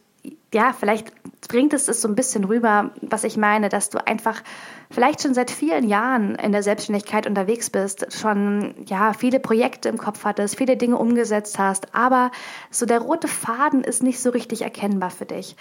ja, 0.53 0.73
vielleicht 0.73 1.11
bringt 1.47 1.73
es 1.73 1.87
es 1.87 2.01
so 2.01 2.07
ein 2.07 2.15
bisschen 2.15 2.43
rüber, 2.43 2.91
was 3.01 3.23
ich 3.23 3.37
meine, 3.37 3.69
dass 3.69 3.89
du 3.89 4.05
einfach 4.05 4.41
vielleicht 4.89 5.21
schon 5.21 5.33
seit 5.33 5.49
vielen 5.49 5.87
Jahren 5.87 6.35
in 6.35 6.51
der 6.51 6.63
Selbstständigkeit 6.63 7.25
unterwegs 7.25 7.69
bist, 7.69 8.13
schon 8.13 8.75
ja 8.85 9.13
viele 9.13 9.39
Projekte 9.39 9.89
im 9.89 9.97
Kopf 9.97 10.25
hattest, 10.25 10.57
viele 10.57 10.77
Dinge 10.77 10.97
umgesetzt 10.97 11.57
hast, 11.57 11.95
aber 11.95 12.31
so 12.69 12.85
der 12.85 12.99
rote 12.99 13.27
Faden 13.27 13.83
ist 13.83 14.03
nicht 14.03 14.19
so 14.19 14.29
richtig 14.29 14.61
erkennbar 14.61 15.09
für 15.09 15.25
dich. 15.25 15.55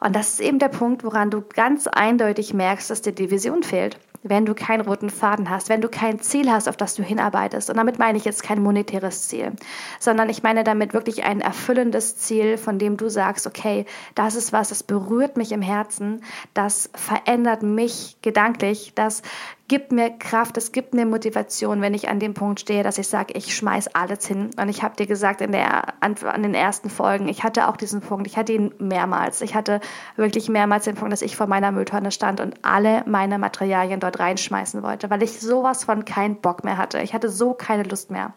Und 0.00 0.16
das 0.16 0.34
ist 0.34 0.40
eben 0.40 0.58
der 0.58 0.68
Punkt, 0.68 1.04
woran 1.04 1.30
du 1.30 1.42
ganz 1.42 1.86
eindeutig 1.86 2.54
merkst, 2.54 2.90
dass 2.90 3.02
dir 3.02 3.12
die 3.12 3.30
Vision 3.30 3.62
fehlt 3.62 3.98
wenn 4.22 4.44
du 4.44 4.54
keinen 4.54 4.82
roten 4.82 5.08
Faden 5.08 5.48
hast, 5.48 5.68
wenn 5.68 5.80
du 5.80 5.88
kein 5.88 6.20
Ziel 6.20 6.50
hast, 6.50 6.68
auf 6.68 6.76
das 6.76 6.94
du 6.94 7.02
hinarbeitest. 7.02 7.70
Und 7.70 7.76
damit 7.76 7.98
meine 7.98 8.18
ich 8.18 8.24
jetzt 8.24 8.42
kein 8.42 8.62
monetäres 8.62 9.28
Ziel, 9.28 9.52
sondern 9.98 10.28
ich 10.28 10.42
meine 10.42 10.62
damit 10.62 10.92
wirklich 10.92 11.24
ein 11.24 11.40
erfüllendes 11.40 12.16
Ziel, 12.16 12.58
von 12.58 12.78
dem 12.78 12.96
du 12.96 13.08
sagst, 13.08 13.46
okay, 13.46 13.86
das 14.14 14.34
ist 14.34 14.52
was, 14.52 14.68
das 14.68 14.82
berührt 14.82 15.36
mich 15.36 15.52
im 15.52 15.62
Herzen, 15.62 16.22
das 16.52 16.90
verändert 16.94 17.62
mich 17.62 18.16
gedanklich, 18.20 18.92
das 18.94 19.22
gibt 19.70 19.92
mir 19.92 20.10
Kraft, 20.10 20.56
es 20.56 20.72
gibt 20.72 20.94
mir 20.94 21.06
Motivation, 21.06 21.80
wenn 21.80 21.94
ich 21.94 22.08
an 22.08 22.18
dem 22.18 22.34
Punkt 22.34 22.58
stehe, 22.58 22.82
dass 22.82 22.98
ich 22.98 23.06
sage, 23.06 23.34
ich 23.36 23.54
schmeiß 23.54 23.94
alles 23.94 24.26
hin. 24.26 24.50
Und 24.60 24.68
ich 24.68 24.82
habe 24.82 24.96
dir 24.96 25.06
gesagt 25.06 25.40
in 25.40 25.52
der, 25.52 25.94
an, 26.02 26.16
an, 26.24 26.42
den 26.42 26.54
ersten 26.54 26.90
Folgen, 26.90 27.28
ich 27.28 27.44
hatte 27.44 27.68
auch 27.68 27.76
diesen 27.76 28.00
Punkt, 28.00 28.26
ich 28.26 28.36
hatte 28.36 28.52
ihn 28.52 28.74
mehrmals. 28.80 29.42
Ich 29.42 29.54
hatte 29.54 29.80
wirklich 30.16 30.48
mehrmals 30.48 30.86
den 30.86 30.96
Punkt, 30.96 31.12
dass 31.12 31.22
ich 31.22 31.36
vor 31.36 31.46
meiner 31.46 31.70
Mülltonne 31.70 32.10
stand 32.10 32.40
und 32.40 32.56
alle 32.62 33.04
meine 33.06 33.38
Materialien 33.38 34.00
dort 34.00 34.18
reinschmeißen 34.18 34.82
wollte, 34.82 35.08
weil 35.08 35.22
ich 35.22 35.38
sowas 35.38 35.84
von 35.84 36.04
keinen 36.04 36.40
Bock 36.40 36.64
mehr 36.64 36.76
hatte. 36.76 37.00
Ich 37.00 37.14
hatte 37.14 37.28
so 37.28 37.54
keine 37.54 37.84
Lust 37.84 38.10
mehr. 38.10 38.32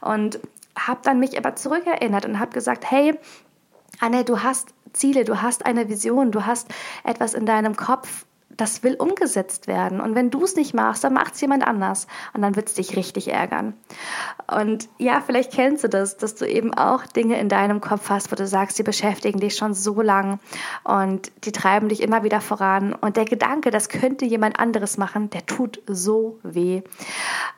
Und 0.00 0.40
habe 0.78 1.00
dann 1.02 1.20
mich 1.20 1.36
aber 1.36 1.56
zurückerinnert 1.56 2.24
und 2.24 2.38
habe 2.38 2.52
gesagt, 2.52 2.90
hey, 2.90 3.18
Anne, 4.00 4.24
du 4.24 4.42
hast 4.42 4.72
Ziele, 4.94 5.24
du 5.24 5.42
hast 5.42 5.66
eine 5.66 5.90
Vision, 5.90 6.32
du 6.32 6.46
hast 6.46 6.68
etwas 7.04 7.34
in 7.34 7.44
deinem 7.44 7.76
Kopf, 7.76 8.24
das 8.56 8.82
will 8.82 8.94
umgesetzt 8.94 9.66
werden. 9.68 10.00
Und 10.00 10.14
wenn 10.14 10.30
du 10.30 10.44
es 10.44 10.56
nicht 10.56 10.74
machst, 10.74 11.04
dann 11.04 11.14
macht 11.14 11.34
es 11.34 11.40
jemand 11.40 11.66
anders. 11.66 12.06
Und 12.34 12.42
dann 12.42 12.56
wird 12.56 12.68
es 12.68 12.74
dich 12.74 12.96
richtig 12.96 13.28
ärgern. 13.28 13.74
Und 14.54 14.88
ja, 14.98 15.22
vielleicht 15.24 15.52
kennst 15.52 15.84
du 15.84 15.88
das, 15.88 16.16
dass 16.16 16.34
du 16.34 16.46
eben 16.46 16.74
auch 16.74 17.06
Dinge 17.06 17.38
in 17.38 17.48
deinem 17.48 17.80
Kopf 17.80 18.10
hast, 18.10 18.30
wo 18.30 18.36
du 18.36 18.46
sagst, 18.46 18.78
die 18.78 18.82
beschäftigen 18.82 19.40
dich 19.40 19.56
schon 19.56 19.72
so 19.74 20.02
lang 20.02 20.40
und 20.84 21.30
die 21.44 21.52
treiben 21.52 21.88
dich 21.88 22.02
immer 22.02 22.22
wieder 22.22 22.40
voran. 22.40 22.92
Und 22.92 23.16
der 23.16 23.24
Gedanke, 23.24 23.70
das 23.70 23.88
könnte 23.88 24.24
jemand 24.24 24.58
anderes 24.58 24.98
machen, 24.98 25.30
der 25.30 25.46
tut 25.46 25.80
so 25.86 26.38
weh. 26.42 26.82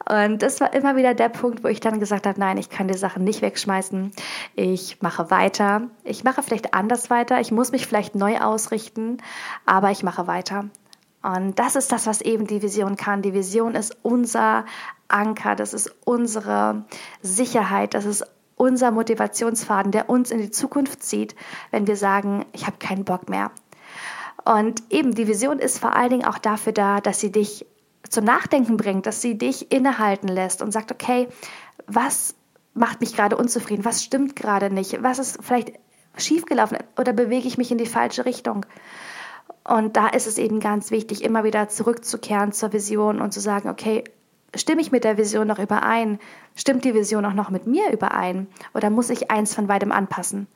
Und 0.08 0.42
das 0.42 0.60
war 0.60 0.72
immer 0.74 0.96
wieder 0.96 1.14
der 1.14 1.30
Punkt, 1.30 1.64
wo 1.64 1.68
ich 1.68 1.80
dann 1.80 2.00
gesagt 2.00 2.26
habe, 2.26 2.38
nein, 2.38 2.58
ich 2.58 2.70
kann 2.70 2.88
die 2.88 2.94
Sachen 2.94 3.24
nicht 3.24 3.42
wegschmeißen. 3.42 4.12
Ich 4.54 5.00
mache 5.00 5.30
weiter. 5.30 5.88
Ich 6.04 6.22
mache 6.22 6.42
vielleicht 6.42 6.74
anders 6.74 7.10
weiter. 7.10 7.40
Ich 7.40 7.50
muss 7.50 7.72
mich 7.72 7.86
vielleicht 7.86 8.14
neu 8.14 8.38
ausrichten, 8.38 9.18
aber 9.66 9.90
ich 9.90 10.02
mache 10.02 10.26
weiter. 10.26 10.66
Und 11.22 11.58
das 11.58 11.76
ist 11.76 11.92
das, 11.92 12.06
was 12.06 12.20
eben 12.20 12.46
die 12.46 12.62
Vision 12.62 12.96
kann. 12.96 13.22
Die 13.22 13.34
Vision 13.34 13.74
ist 13.74 13.96
unser 14.02 14.64
Anker, 15.08 15.54
das 15.54 15.72
ist 15.72 15.94
unsere 16.04 16.84
Sicherheit, 17.22 17.94
das 17.94 18.06
ist 18.06 18.24
unser 18.56 18.90
Motivationsfaden, 18.90 19.92
der 19.92 20.08
uns 20.08 20.30
in 20.30 20.38
die 20.38 20.50
Zukunft 20.50 21.02
zieht, 21.02 21.34
wenn 21.70 21.86
wir 21.86 21.96
sagen, 21.96 22.44
ich 22.52 22.66
habe 22.66 22.76
keinen 22.78 23.04
Bock 23.04 23.28
mehr. 23.28 23.50
Und 24.44 24.82
eben 24.90 25.14
die 25.14 25.28
Vision 25.28 25.58
ist 25.58 25.78
vor 25.78 25.94
allen 25.94 26.10
Dingen 26.10 26.24
auch 26.24 26.38
dafür 26.38 26.72
da, 26.72 27.00
dass 27.00 27.20
sie 27.20 27.30
dich 27.30 27.66
zum 28.08 28.24
Nachdenken 28.24 28.76
bringt, 28.76 29.06
dass 29.06 29.22
sie 29.22 29.38
dich 29.38 29.70
innehalten 29.72 30.28
lässt 30.28 30.62
und 30.62 30.72
sagt, 30.72 30.90
okay, 30.90 31.28
was 31.86 32.34
macht 32.74 33.00
mich 33.00 33.14
gerade 33.14 33.36
unzufrieden? 33.36 33.84
Was 33.84 34.02
stimmt 34.02 34.34
gerade 34.34 34.70
nicht? 34.70 35.02
Was 35.02 35.18
ist 35.18 35.38
vielleicht 35.42 35.72
schiefgelaufen 36.16 36.78
oder 36.98 37.12
bewege 37.12 37.46
ich 37.46 37.58
mich 37.58 37.70
in 37.70 37.78
die 37.78 37.86
falsche 37.86 38.24
Richtung? 38.24 38.66
Und 39.64 39.96
da 39.96 40.08
ist 40.08 40.26
es 40.26 40.38
eben 40.38 40.60
ganz 40.60 40.90
wichtig, 40.90 41.22
immer 41.22 41.44
wieder 41.44 41.68
zurückzukehren 41.68 42.52
zur 42.52 42.72
Vision 42.72 43.20
und 43.20 43.32
zu 43.32 43.40
sagen, 43.40 43.68
okay, 43.68 44.04
stimme 44.54 44.80
ich 44.80 44.92
mit 44.92 45.04
der 45.04 45.18
Vision 45.18 45.46
noch 45.46 45.58
überein? 45.58 46.18
Stimmt 46.56 46.84
die 46.84 46.94
Vision 46.94 47.24
auch 47.24 47.34
noch 47.34 47.50
mit 47.50 47.66
mir 47.66 47.92
überein? 47.92 48.48
Oder 48.74 48.90
muss 48.90 49.10
ich 49.10 49.30
eins 49.30 49.54
von 49.54 49.68
beidem 49.68 49.92
anpassen? 49.92 50.48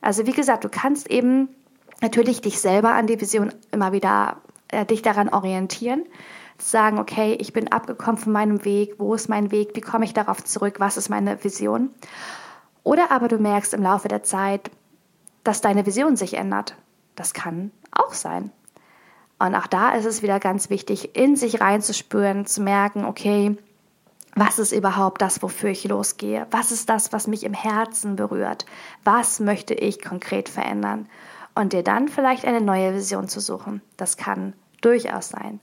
Also 0.00 0.26
wie 0.26 0.32
gesagt, 0.32 0.64
du 0.64 0.68
kannst 0.68 1.10
eben 1.10 1.48
natürlich 2.00 2.40
dich 2.42 2.60
selber 2.60 2.92
an 2.92 3.06
die 3.06 3.20
Vision 3.20 3.52
immer 3.72 3.92
wieder 3.92 4.36
äh, 4.68 4.84
dich 4.84 5.02
daran 5.02 5.28
orientieren. 5.28 6.04
zu 6.58 6.68
sagen, 6.68 6.98
okay, 6.98 7.36
ich 7.40 7.52
bin 7.52 7.72
abgekommen 7.72 8.18
von 8.18 8.32
meinem 8.32 8.64
Weg, 8.64 8.94
wo 8.98 9.14
ist 9.14 9.28
mein 9.28 9.50
Weg, 9.50 9.70
wie 9.74 9.80
komme 9.80 10.04
ich 10.04 10.14
darauf 10.14 10.44
zurück, 10.44 10.76
was 10.78 10.96
ist 10.96 11.08
meine 11.08 11.42
Vision. 11.42 11.90
Oder 12.84 13.10
aber 13.10 13.28
du 13.28 13.38
merkst 13.38 13.74
im 13.74 13.82
Laufe 13.82 14.08
der 14.08 14.22
Zeit, 14.22 14.70
dass 15.42 15.60
deine 15.60 15.86
Vision 15.86 16.16
sich 16.16 16.34
ändert. 16.34 16.76
Das 17.16 17.34
kann 17.34 17.70
auch 17.90 18.12
sein. 18.12 18.50
Und 19.38 19.54
auch 19.54 19.66
da 19.66 19.90
ist 19.92 20.04
es 20.04 20.22
wieder 20.22 20.40
ganz 20.40 20.70
wichtig, 20.70 21.16
in 21.16 21.36
sich 21.36 21.60
reinzuspüren, 21.60 22.46
zu 22.46 22.62
merken, 22.62 23.04
okay, 23.04 23.56
was 24.36 24.58
ist 24.58 24.72
überhaupt 24.72 25.22
das, 25.22 25.42
wofür 25.42 25.70
ich 25.70 25.84
losgehe? 25.84 26.46
Was 26.50 26.72
ist 26.72 26.88
das, 26.88 27.12
was 27.12 27.26
mich 27.26 27.44
im 27.44 27.54
Herzen 27.54 28.16
berührt? 28.16 28.66
Was 29.04 29.38
möchte 29.38 29.74
ich 29.74 30.02
konkret 30.02 30.48
verändern? 30.48 31.08
Und 31.54 31.72
dir 31.72 31.84
dann 31.84 32.08
vielleicht 32.08 32.44
eine 32.44 32.60
neue 32.60 32.94
Vision 32.94 33.28
zu 33.28 33.38
suchen. 33.40 33.80
Das 33.96 34.16
kann 34.16 34.54
durchaus 34.80 35.28
sein. 35.28 35.60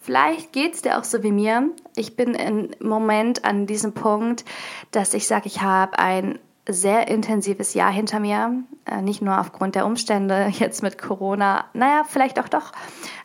Vielleicht 0.00 0.52
geht 0.52 0.74
es 0.74 0.82
dir 0.82 0.98
auch 0.98 1.04
so 1.04 1.22
wie 1.22 1.32
mir. 1.32 1.70
Ich 1.94 2.16
bin 2.16 2.34
im 2.34 2.70
Moment 2.80 3.44
an 3.44 3.66
diesem 3.66 3.92
Punkt, 3.92 4.44
dass 4.90 5.14
ich 5.14 5.26
sage, 5.26 5.46
ich 5.46 5.60
habe 5.60 5.98
ein 5.98 6.38
sehr 6.68 7.08
intensives 7.08 7.74
Jahr 7.74 7.90
hinter 7.90 8.20
mir. 8.20 8.62
Äh, 8.84 9.02
nicht 9.02 9.22
nur 9.22 9.40
aufgrund 9.40 9.74
der 9.74 9.86
Umstände 9.86 10.48
jetzt 10.52 10.82
mit 10.82 10.98
Corona. 10.98 11.64
Naja, 11.72 12.04
vielleicht 12.06 12.38
auch 12.38 12.48
doch. 12.48 12.72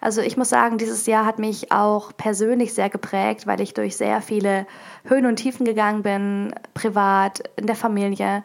Also 0.02 0.22
ich 0.22 0.38
muss 0.38 0.50
sagen, 0.50 0.78
dieses 0.78 1.06
Jahr 1.06 1.26
hat 1.26 1.40
mich 1.40 1.72
auch 1.72 2.16
persönlich 2.16 2.74
sehr 2.74 2.90
geprägt, 2.90 3.46
weil 3.46 3.62
ich 3.62 3.74
durch 3.74 3.98
sehr 3.98 4.22
viele 4.22 4.66
Höhen 5.06 5.26
und 5.26 5.36
Tiefen 5.36 5.66
gegangen 5.66 6.04
bin, 6.04 6.56
privat, 6.74 7.44
in 7.58 7.68
der 7.68 7.76
Familie, 7.76 8.44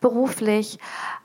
beruflich. 0.00 0.78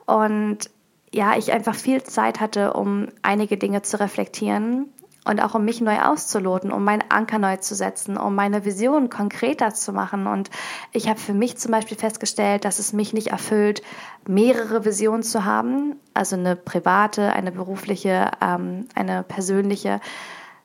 Und 0.06 0.70
ja, 1.12 1.36
ich 1.36 1.52
einfach 1.52 1.74
viel 1.74 2.02
Zeit 2.02 2.40
hatte, 2.40 2.74
um 2.74 3.08
einige 3.22 3.56
Dinge 3.56 3.82
zu 3.82 3.98
reflektieren 3.98 4.92
und 5.26 5.40
auch 5.40 5.54
um 5.54 5.64
mich 5.64 5.80
neu 5.80 6.00
auszuloten, 6.00 6.70
um 6.70 6.84
meinen 6.84 7.04
Anker 7.08 7.38
neu 7.38 7.56
zu 7.56 7.74
setzen, 7.74 8.16
um 8.16 8.34
meine 8.34 8.64
Vision 8.64 9.10
konkreter 9.10 9.74
zu 9.74 9.92
machen. 9.92 10.26
Und 10.26 10.50
ich 10.92 11.08
habe 11.08 11.18
für 11.18 11.34
mich 11.34 11.58
zum 11.58 11.72
Beispiel 11.72 11.96
festgestellt, 11.96 12.64
dass 12.64 12.78
es 12.78 12.92
mich 12.92 13.12
nicht 13.12 13.28
erfüllt, 13.28 13.82
mehrere 14.26 14.84
Visionen 14.84 15.22
zu 15.22 15.44
haben, 15.44 15.96
also 16.14 16.36
eine 16.36 16.56
private, 16.56 17.32
eine 17.32 17.52
berufliche, 17.52 18.30
ähm, 18.40 18.86
eine 18.94 19.22
persönliche, 19.22 20.00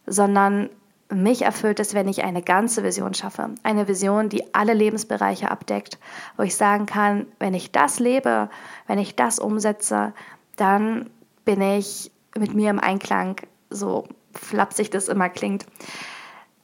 sondern 0.05 0.69
mich 1.09 1.41
erfüllt 1.41 1.79
es, 1.79 1.93
wenn 1.93 2.07
ich 2.07 2.23
eine 2.23 2.41
ganze 2.41 2.83
Vision 2.83 3.13
schaffe. 3.13 3.49
Eine 3.63 3.87
Vision, 3.87 4.29
die 4.29 4.53
alle 4.53 4.73
Lebensbereiche 4.73 5.51
abdeckt, 5.51 5.99
wo 6.37 6.43
ich 6.43 6.55
sagen 6.55 6.85
kann, 6.85 7.25
wenn 7.39 7.53
ich 7.53 7.71
das 7.71 7.99
lebe, 7.99 8.49
wenn 8.87 8.99
ich 8.99 9.15
das 9.15 9.39
umsetze, 9.39 10.13
dann 10.55 11.09
bin 11.43 11.61
ich 11.61 12.11
mit 12.37 12.53
mir 12.53 12.69
im 12.69 12.79
Einklang, 12.79 13.35
so 13.69 14.05
flapsig 14.33 14.91
das 14.91 15.07
immer 15.07 15.29
klingt. 15.29 15.65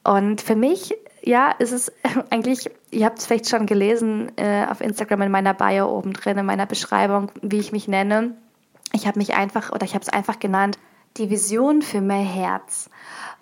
Und 0.04 0.40
für 0.40 0.56
mich, 0.56 0.94
ja, 1.22 1.50
ist 1.50 1.72
es 1.72 1.92
eigentlich, 2.30 2.70
ihr 2.90 3.06
habt 3.06 3.18
es 3.18 3.26
vielleicht 3.26 3.48
schon 3.48 3.66
gelesen 3.66 4.32
äh, 4.36 4.66
auf 4.66 4.80
Instagram 4.80 5.22
in 5.22 5.30
meiner 5.30 5.54
Bio 5.54 5.88
oben 5.88 6.12
drin, 6.12 6.38
in 6.38 6.46
meiner 6.46 6.66
Beschreibung, 6.66 7.30
wie 7.42 7.58
ich 7.58 7.72
mich 7.72 7.88
nenne. 7.88 8.34
Ich 8.92 9.06
habe 9.06 9.18
mich 9.18 9.34
einfach, 9.34 9.70
oder 9.70 9.84
ich 9.84 9.94
habe 9.94 10.02
es 10.02 10.08
einfach 10.08 10.38
genannt, 10.38 10.78
die 11.16 11.30
Vision 11.30 11.82
für 11.82 12.00
mehr 12.00 12.24
Herz. 12.24 12.88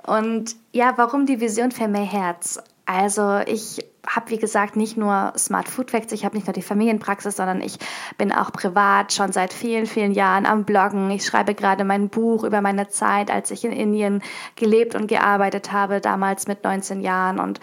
Und 0.05 0.57
ja, 0.73 0.95
warum 0.97 1.27
die 1.27 1.41
Vision 1.41 1.71
für 1.71 1.89
mehr 1.89 2.03
Herz? 2.03 2.59
Also 2.85 3.41
ich 3.47 3.85
habe, 4.07 4.31
wie 4.31 4.39
gesagt, 4.39 4.77
nicht 4.77 4.97
nur 4.97 5.33
Smart 5.37 5.69
Food 5.69 5.91
Facts, 5.91 6.13
ich 6.13 6.25
habe 6.25 6.37
nicht 6.37 6.47
nur 6.47 6.55
die 6.55 6.63
Familienpraxis, 6.63 7.37
sondern 7.37 7.61
ich 7.61 7.79
bin 8.19 8.33
auch 8.33 8.53
privat 8.53 9.13
schon 9.13 9.33
seit 9.33 9.53
vielen, 9.53 9.87
vielen 9.87 10.13
Jahren 10.13 10.47
am 10.47 10.65
Bloggen. 10.65 11.11
Ich 11.11 11.25
schreibe 11.25 11.55
gerade 11.55 11.85
mein 11.85 12.09
Buch 12.09 12.45
über 12.45 12.61
meine 12.61 12.89
Zeit, 12.89 13.31
als 13.31 13.51
ich 13.51 13.65
in 13.65 13.73
Indien 13.73 14.23
gelebt 14.55 14.95
und 14.95 15.07
gearbeitet 15.07 15.73
habe, 15.73 16.01
damals 16.01 16.47
mit 16.47 16.65
19 16.65 17.01
Jahren 17.01 17.39
und 17.41 17.61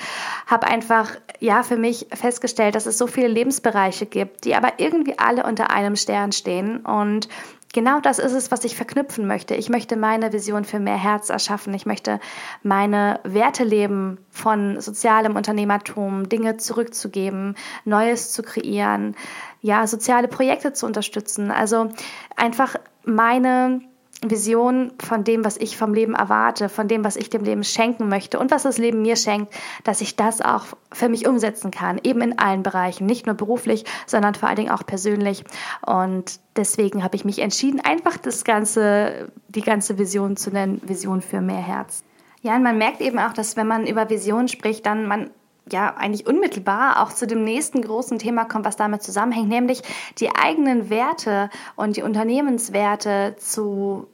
habe 0.48 0.68
einfach, 0.68 1.12
ja, 1.40 1.64
für 1.64 1.78
mich 1.78 2.08
festgestellt, 2.14 2.76
dass 2.76 2.86
es 2.86 2.98
so 2.98 3.08
viele 3.08 3.28
Lebensbereiche 3.28 4.06
gibt, 4.06 4.46
die 4.46 4.56
aber 4.56 4.74
irgendwie 4.78 5.18
alle 5.18 5.44
unter 5.44 5.72
einem 5.72 5.96
Stern 5.96 6.32
stehen 6.32 6.86
und 6.86 7.30
genau 7.74 8.00
das 8.00 8.20
ist 8.20 8.32
es, 8.32 8.52
was 8.52 8.64
ich 8.64 8.78
verknüpfen 8.78 9.28
möchte. 9.28 9.56
Ich 9.56 9.68
möchte 9.68 9.98
meine 9.98 10.32
Vision 10.32 10.64
für 10.64 10.80
mehr 10.80 10.98
Herz 10.98 11.30
erschaffen. 11.30 11.74
Ich 11.74 11.86
möchte 11.86 12.20
meine 12.62 13.20
Werte 13.24 13.66
leben 13.66 14.20
von 14.30 14.80
sozialem 14.80 15.36
Unternehmertum, 15.36 16.30
Dinge 16.30 16.56
zurückzugeben, 16.56 17.56
Neues 17.84 18.32
zu 18.32 18.44
kreieren, 18.44 19.16
ja, 19.62 19.86
soziale 19.88 20.30
Projekte 20.30 20.72
zu 20.72 20.86
unterstützen. 20.86 21.52
Also 21.52 21.90
einfach 22.38 22.76
meine 23.04 23.82
Vision 24.30 24.92
von 25.00 25.24
dem, 25.24 25.46
was 25.46 25.58
ich 25.58 25.78
vom 25.78 25.94
Leben 25.94 26.16
erwarte, 26.16 26.70
von 26.70 26.88
dem, 26.88 27.04
was 27.04 27.16
ich 27.16 27.30
dem 27.30 27.44
Leben 27.44 27.64
schenken 27.64 28.10
möchte 28.10 28.40
und 28.40 28.52
was 28.52 28.64
das 28.64 28.78
Leben 28.78 29.02
mir 29.02 29.16
schenkt, 29.16 29.54
dass 29.84 30.02
ich 30.02 30.16
das 30.16 30.42
auch 30.42 30.66
für 30.92 31.10
mich 31.10 31.28
umsetzen 31.28 31.72
kann, 31.72 32.00
eben 32.04 32.22
in 32.22 32.40
allen 32.40 32.64
Bereichen, 32.64 33.06
nicht 33.06 33.26
nur 33.26 33.36
beruflich, 33.36 33.86
sondern 34.06 34.36
vor 34.36 34.48
allen 34.50 34.58
Dingen 34.58 34.72
auch 34.72 34.86
persönlich. 34.86 35.44
Und 35.86 36.40
deswegen 36.56 37.04
habe 37.04 37.16
ich 37.16 37.26
mich 37.26 37.40
entschieden, 37.40 37.80
einfach 37.80 38.18
das 38.18 38.44
ganze, 38.44 39.32
die 39.48 39.62
ganze 39.62 39.98
Vision 39.98 40.38
zu 40.38 40.52
nennen, 40.52 40.82
Vision 40.86 41.22
für 41.22 41.42
mehr 41.42 41.58
Herz. 41.58 42.04
Ja, 42.42 42.56
und 42.56 42.64
man 42.64 42.78
merkt 42.78 43.02
eben 43.02 43.20
auch, 43.20 43.34
dass 43.34 43.56
wenn 43.56 43.68
man 43.68 43.88
über 43.88 44.10
Vision 44.10 44.48
spricht, 44.48 44.86
dann 44.86 45.08
man 45.08 45.30
ja 45.72 45.96
eigentlich 45.96 46.28
unmittelbar 46.28 47.02
auch 47.02 47.14
zu 47.14 47.28
dem 47.28 47.44
nächsten 47.44 47.82
großen 47.82 48.20
Thema 48.20 48.46
kommt, 48.46 48.66
was 48.66 48.76
damit 48.76 49.02
zusammenhängt, 49.02 49.50
nämlich 49.50 49.82
die 50.20 50.30
eigenen 50.36 50.90
Werte 50.90 51.50
und 51.76 51.96
die 51.96 52.04
Unternehmenswerte 52.04 53.36
zu 53.38 54.08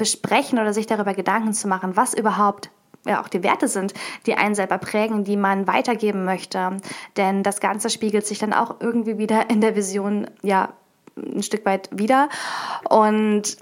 besprechen 0.00 0.58
oder 0.58 0.72
sich 0.72 0.86
darüber 0.86 1.12
Gedanken 1.12 1.52
zu 1.52 1.68
machen, 1.68 1.94
was 1.94 2.14
überhaupt 2.14 2.70
ja 3.06 3.22
auch 3.22 3.28
die 3.28 3.42
Werte 3.42 3.68
sind, 3.68 3.92
die 4.24 4.34
einen 4.34 4.54
selber 4.54 4.78
prägen, 4.78 5.24
die 5.24 5.36
man 5.36 5.66
weitergeben 5.66 6.24
möchte. 6.24 6.78
Denn 7.18 7.42
das 7.42 7.60
Ganze 7.60 7.90
spiegelt 7.90 8.26
sich 8.26 8.38
dann 8.38 8.54
auch 8.54 8.76
irgendwie 8.80 9.18
wieder 9.18 9.50
in 9.50 9.60
der 9.60 9.76
Vision 9.76 10.26
ja 10.42 10.70
ein 11.16 11.42
Stück 11.42 11.66
weit 11.66 11.90
wieder. 11.92 12.30
Und 12.88 13.58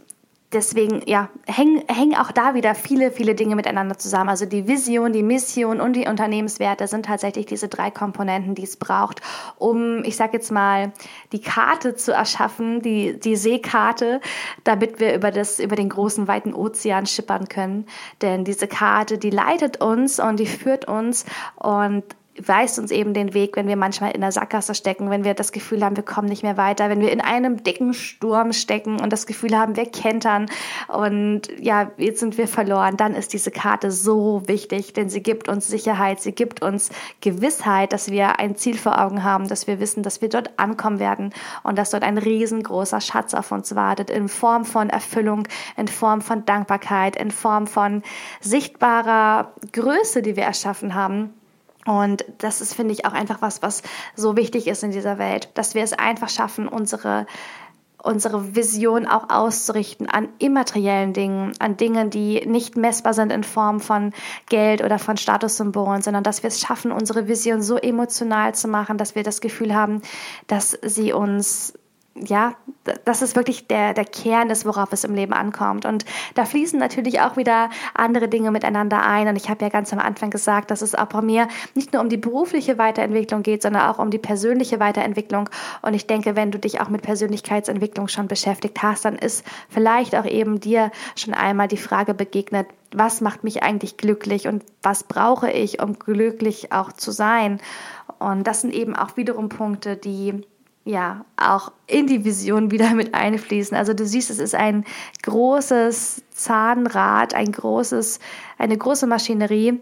deswegen, 0.52 1.02
ja, 1.06 1.28
hängen, 1.46 1.82
hängen 1.88 2.16
auch 2.16 2.32
da 2.32 2.54
wieder 2.54 2.74
viele, 2.74 3.10
viele 3.10 3.34
Dinge 3.34 3.54
miteinander 3.54 3.98
zusammen. 3.98 4.30
Also 4.30 4.46
die 4.46 4.66
Vision, 4.66 5.12
die 5.12 5.22
Mission 5.22 5.80
und 5.80 5.94
die 5.94 6.06
Unternehmenswerte 6.06 6.86
sind 6.86 7.06
tatsächlich 7.06 7.46
diese 7.46 7.68
drei 7.68 7.90
Komponenten, 7.90 8.54
die 8.54 8.64
es 8.64 8.76
braucht, 8.76 9.20
um, 9.58 10.02
ich 10.04 10.16
sage 10.16 10.34
jetzt 10.34 10.50
mal, 10.50 10.92
die 11.32 11.40
Karte 11.40 11.94
zu 11.94 12.12
erschaffen, 12.12 12.80
die, 12.80 13.18
die 13.18 13.36
Seekarte, 13.36 14.20
damit 14.64 15.00
wir 15.00 15.14
über, 15.14 15.30
das, 15.30 15.58
über 15.58 15.76
den 15.76 15.90
großen, 15.90 16.28
weiten 16.28 16.54
Ozean 16.54 17.06
schippern 17.06 17.48
können. 17.48 17.86
Denn 18.22 18.44
diese 18.44 18.68
Karte, 18.68 19.18
die 19.18 19.30
leitet 19.30 19.80
uns 19.80 20.18
und 20.18 20.40
die 20.40 20.46
führt 20.46 20.86
uns 20.86 21.26
und 21.56 22.04
weist 22.44 22.78
uns 22.78 22.90
eben 22.90 23.14
den 23.14 23.34
Weg, 23.34 23.56
wenn 23.56 23.68
wir 23.68 23.76
manchmal 23.76 24.12
in 24.12 24.20
der 24.20 24.32
Sackgasse 24.32 24.74
stecken, 24.74 25.10
wenn 25.10 25.24
wir 25.24 25.34
das 25.34 25.52
Gefühl 25.52 25.84
haben, 25.84 25.96
wir 25.96 26.04
kommen 26.04 26.28
nicht 26.28 26.42
mehr 26.42 26.56
weiter, 26.56 26.88
wenn 26.88 27.00
wir 27.00 27.12
in 27.12 27.20
einem 27.20 27.62
dicken 27.62 27.94
Sturm 27.94 28.52
stecken 28.52 29.00
und 29.00 29.12
das 29.12 29.26
Gefühl 29.26 29.58
haben, 29.58 29.76
wir 29.76 29.86
kentern 29.86 30.46
und 30.88 31.42
ja, 31.60 31.90
jetzt 31.96 32.20
sind 32.20 32.38
wir 32.38 32.48
verloren, 32.48 32.96
dann 32.96 33.14
ist 33.14 33.32
diese 33.32 33.50
Karte 33.50 33.90
so 33.90 34.42
wichtig, 34.46 34.92
denn 34.92 35.08
sie 35.08 35.22
gibt 35.22 35.48
uns 35.48 35.68
Sicherheit, 35.68 36.20
sie 36.20 36.32
gibt 36.32 36.62
uns 36.62 36.90
Gewissheit, 37.20 37.92
dass 37.92 38.10
wir 38.10 38.38
ein 38.38 38.56
Ziel 38.56 38.76
vor 38.76 39.00
Augen 39.00 39.24
haben, 39.24 39.48
dass 39.48 39.66
wir 39.66 39.80
wissen, 39.80 40.02
dass 40.02 40.20
wir 40.22 40.28
dort 40.28 40.58
ankommen 40.58 40.98
werden 40.98 41.32
und 41.62 41.78
dass 41.78 41.90
dort 41.90 42.02
ein 42.02 42.18
riesengroßer 42.18 43.00
Schatz 43.00 43.34
auf 43.34 43.52
uns 43.52 43.74
wartet 43.74 44.10
in 44.10 44.28
Form 44.28 44.64
von 44.64 44.90
Erfüllung, 44.90 45.48
in 45.76 45.88
Form 45.88 46.20
von 46.20 46.44
Dankbarkeit, 46.44 47.16
in 47.16 47.30
Form 47.30 47.66
von 47.66 48.02
sichtbarer 48.40 49.52
Größe, 49.72 50.22
die 50.22 50.36
wir 50.36 50.44
erschaffen 50.44 50.94
haben 50.94 51.34
und 51.88 52.26
das 52.36 52.60
ist, 52.60 52.74
finde 52.74 52.92
ich, 52.92 53.06
auch 53.06 53.14
einfach 53.14 53.40
was, 53.40 53.62
was 53.62 53.82
so 54.14 54.36
wichtig 54.36 54.66
ist 54.66 54.82
in 54.82 54.90
dieser 54.90 55.18
Welt, 55.18 55.48
dass 55.54 55.74
wir 55.74 55.82
es 55.82 55.94
einfach 55.94 56.28
schaffen, 56.28 56.68
unsere 56.68 57.26
unsere 58.00 58.54
Vision 58.54 59.06
auch 59.06 59.28
auszurichten 59.28 60.08
an 60.08 60.28
immateriellen 60.38 61.12
Dingen, 61.12 61.52
an 61.58 61.76
Dingen, 61.76 62.10
die 62.10 62.46
nicht 62.46 62.76
messbar 62.76 63.12
sind 63.12 63.32
in 63.32 63.42
Form 63.42 63.80
von 63.80 64.12
Geld 64.48 64.84
oder 64.84 65.00
von 65.00 65.16
Statussymbolen, 65.16 66.00
sondern 66.00 66.22
dass 66.22 66.44
wir 66.44 66.48
es 66.48 66.60
schaffen, 66.60 66.92
unsere 66.92 67.26
Vision 67.26 67.60
so 67.60 67.76
emotional 67.76 68.54
zu 68.54 68.68
machen, 68.68 68.98
dass 68.98 69.16
wir 69.16 69.24
das 69.24 69.40
Gefühl 69.40 69.74
haben, 69.74 70.02
dass 70.46 70.78
sie 70.82 71.12
uns 71.12 71.74
ja, 72.24 72.54
das 73.04 73.22
ist 73.22 73.36
wirklich 73.36 73.66
der, 73.66 73.94
der 73.94 74.04
Kern 74.04 74.50
ist, 74.50 74.64
worauf 74.64 74.92
es 74.92 75.04
im 75.04 75.14
Leben 75.14 75.32
ankommt. 75.32 75.84
Und 75.84 76.04
da 76.34 76.44
fließen 76.44 76.78
natürlich 76.78 77.20
auch 77.20 77.36
wieder 77.36 77.70
andere 77.94 78.28
Dinge 78.28 78.50
miteinander 78.50 79.02
ein. 79.02 79.28
Und 79.28 79.36
ich 79.36 79.50
habe 79.50 79.64
ja 79.64 79.68
ganz 79.68 79.92
am 79.92 79.98
Anfang 79.98 80.30
gesagt, 80.30 80.70
dass 80.70 80.82
es 80.82 80.94
auch 80.94 81.06
bei 81.06 81.20
mir 81.20 81.48
nicht 81.74 81.92
nur 81.92 82.02
um 82.02 82.08
die 82.08 82.16
berufliche 82.16 82.78
Weiterentwicklung 82.78 83.42
geht, 83.42 83.62
sondern 83.62 83.82
auch 83.88 83.98
um 83.98 84.10
die 84.10 84.18
persönliche 84.18 84.80
Weiterentwicklung. 84.80 85.50
Und 85.82 85.94
ich 85.94 86.06
denke, 86.06 86.36
wenn 86.36 86.50
du 86.50 86.58
dich 86.58 86.80
auch 86.80 86.88
mit 86.88 87.02
Persönlichkeitsentwicklung 87.02 88.08
schon 88.08 88.28
beschäftigt 88.28 88.82
hast, 88.82 89.04
dann 89.04 89.16
ist 89.16 89.44
vielleicht 89.68 90.14
auch 90.14 90.26
eben 90.26 90.60
dir 90.60 90.90
schon 91.16 91.34
einmal 91.34 91.68
die 91.68 91.76
Frage 91.76 92.14
begegnet, 92.14 92.68
was 92.92 93.20
macht 93.20 93.44
mich 93.44 93.62
eigentlich 93.62 93.98
glücklich 93.98 94.48
und 94.48 94.64
was 94.82 95.04
brauche 95.04 95.50
ich, 95.50 95.82
um 95.82 95.98
glücklich 95.98 96.72
auch 96.72 96.92
zu 96.92 97.10
sein? 97.10 97.60
Und 98.18 98.46
das 98.46 98.62
sind 98.62 98.72
eben 98.72 98.96
auch 98.96 99.16
wiederum 99.16 99.48
Punkte, 99.48 99.96
die 99.96 100.42
ja 100.88 101.24
auch 101.36 101.72
in 101.86 102.06
die 102.06 102.24
Vision 102.24 102.70
wieder 102.70 102.94
mit 102.94 103.14
einfließen. 103.14 103.76
Also 103.76 103.92
du 103.94 104.06
siehst, 104.06 104.30
es 104.30 104.38
ist 104.38 104.54
ein 104.54 104.84
großes 105.22 106.22
Zahnrad, 106.30 107.34
ein 107.34 107.52
großes, 107.52 108.18
eine 108.56 108.76
große 108.76 109.06
Maschinerie. 109.06 109.80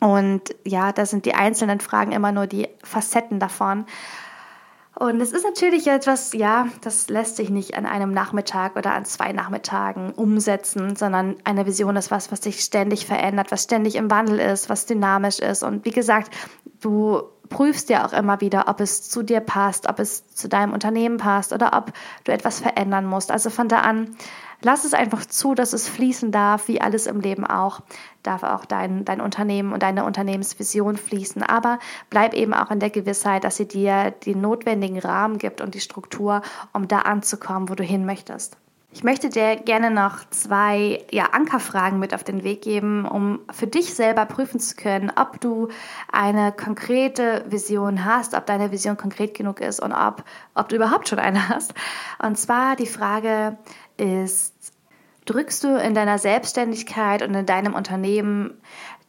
Und 0.00 0.54
ja, 0.64 0.92
da 0.92 1.04
sind 1.04 1.26
die 1.26 1.34
einzelnen 1.34 1.80
Fragen 1.80 2.12
immer 2.12 2.32
nur 2.32 2.46
die 2.46 2.68
Facetten 2.82 3.38
davon. 3.38 3.84
Und 4.98 5.20
es 5.20 5.32
ist 5.32 5.44
natürlich 5.44 5.86
etwas, 5.86 6.32
ja, 6.32 6.68
das 6.82 7.08
lässt 7.08 7.36
sich 7.36 7.48
nicht 7.48 7.76
an 7.76 7.86
einem 7.86 8.12
Nachmittag 8.12 8.76
oder 8.76 8.92
an 8.92 9.04
zwei 9.04 9.32
Nachmittagen 9.32 10.12
umsetzen, 10.12 10.96
sondern 10.96 11.36
eine 11.44 11.64
Vision 11.64 11.96
ist 11.96 12.10
was, 12.10 12.32
was 12.32 12.42
sich 12.42 12.60
ständig 12.60 13.06
verändert, 13.06 13.50
was 13.50 13.62
ständig 13.62 13.94
im 13.94 14.10
Wandel 14.10 14.38
ist, 14.38 14.68
was 14.68 14.86
dynamisch 14.86 15.38
ist. 15.38 15.62
Und 15.62 15.84
wie 15.84 15.90
gesagt, 15.90 16.34
du 16.80 17.22
prüfst 17.50 17.90
ja 17.90 18.06
auch 18.06 18.14
immer 18.14 18.40
wieder, 18.40 18.68
ob 18.68 18.80
es 18.80 19.02
zu 19.10 19.22
dir 19.22 19.40
passt, 19.40 19.88
ob 19.88 19.98
es 19.98 20.26
zu 20.28 20.48
deinem 20.48 20.72
Unternehmen 20.72 21.18
passt 21.18 21.52
oder 21.52 21.76
ob 21.76 21.92
du 22.24 22.32
etwas 22.32 22.60
verändern 22.60 23.04
musst. 23.04 23.30
Also 23.30 23.50
von 23.50 23.68
da 23.68 23.80
an 23.80 24.16
Lass 24.62 24.84
es 24.84 24.92
einfach 24.92 25.24
zu, 25.24 25.54
dass 25.54 25.72
es 25.72 25.88
fließen 25.88 26.32
darf, 26.32 26.68
wie 26.68 26.80
alles 26.80 27.06
im 27.06 27.20
Leben 27.20 27.46
auch. 27.46 27.80
Darf 28.22 28.42
auch 28.42 28.66
dein, 28.66 29.06
dein 29.06 29.22
Unternehmen 29.22 29.72
und 29.72 29.82
deine 29.82 30.04
Unternehmensvision 30.04 30.98
fließen. 30.98 31.42
Aber 31.42 31.78
bleib 32.10 32.34
eben 32.34 32.52
auch 32.52 32.70
in 32.70 32.78
der 32.78 32.90
Gewissheit, 32.90 33.44
dass 33.44 33.56
sie 33.56 33.66
dir 33.66 34.10
den 34.10 34.42
notwendigen 34.42 34.98
Rahmen 34.98 35.38
gibt 35.38 35.62
und 35.62 35.74
die 35.74 35.80
Struktur, 35.80 36.42
um 36.74 36.88
da 36.88 37.00
anzukommen, 37.00 37.70
wo 37.70 37.74
du 37.74 37.84
hin 37.84 38.04
möchtest. 38.04 38.58
Ich 38.92 39.04
möchte 39.04 39.28
dir 39.28 39.54
gerne 39.54 39.92
noch 39.92 40.28
zwei 40.30 41.04
ja, 41.12 41.26
Ankerfragen 41.26 42.00
mit 42.00 42.12
auf 42.12 42.24
den 42.24 42.42
Weg 42.42 42.62
geben, 42.62 43.06
um 43.06 43.38
für 43.52 43.68
dich 43.68 43.94
selber 43.94 44.26
prüfen 44.26 44.58
zu 44.58 44.74
können, 44.74 45.12
ob 45.14 45.40
du 45.40 45.68
eine 46.10 46.50
konkrete 46.50 47.44
Vision 47.48 48.04
hast, 48.04 48.34
ob 48.34 48.46
deine 48.46 48.72
Vision 48.72 48.96
konkret 48.96 49.34
genug 49.34 49.60
ist 49.60 49.80
und 49.80 49.92
ob, 49.92 50.24
ob 50.56 50.68
du 50.68 50.76
überhaupt 50.76 51.08
schon 51.08 51.20
eine 51.20 51.48
hast. 51.48 51.72
Und 52.20 52.36
zwar 52.36 52.74
die 52.74 52.86
Frage, 52.86 53.56
ist, 53.96 54.72
drückst 55.26 55.62
du 55.62 55.76
in 55.76 55.94
deiner 55.94 56.18
Selbstständigkeit 56.18 57.22
und 57.22 57.32
in 57.34 57.46
deinem 57.46 57.74
Unternehmen 57.74 58.60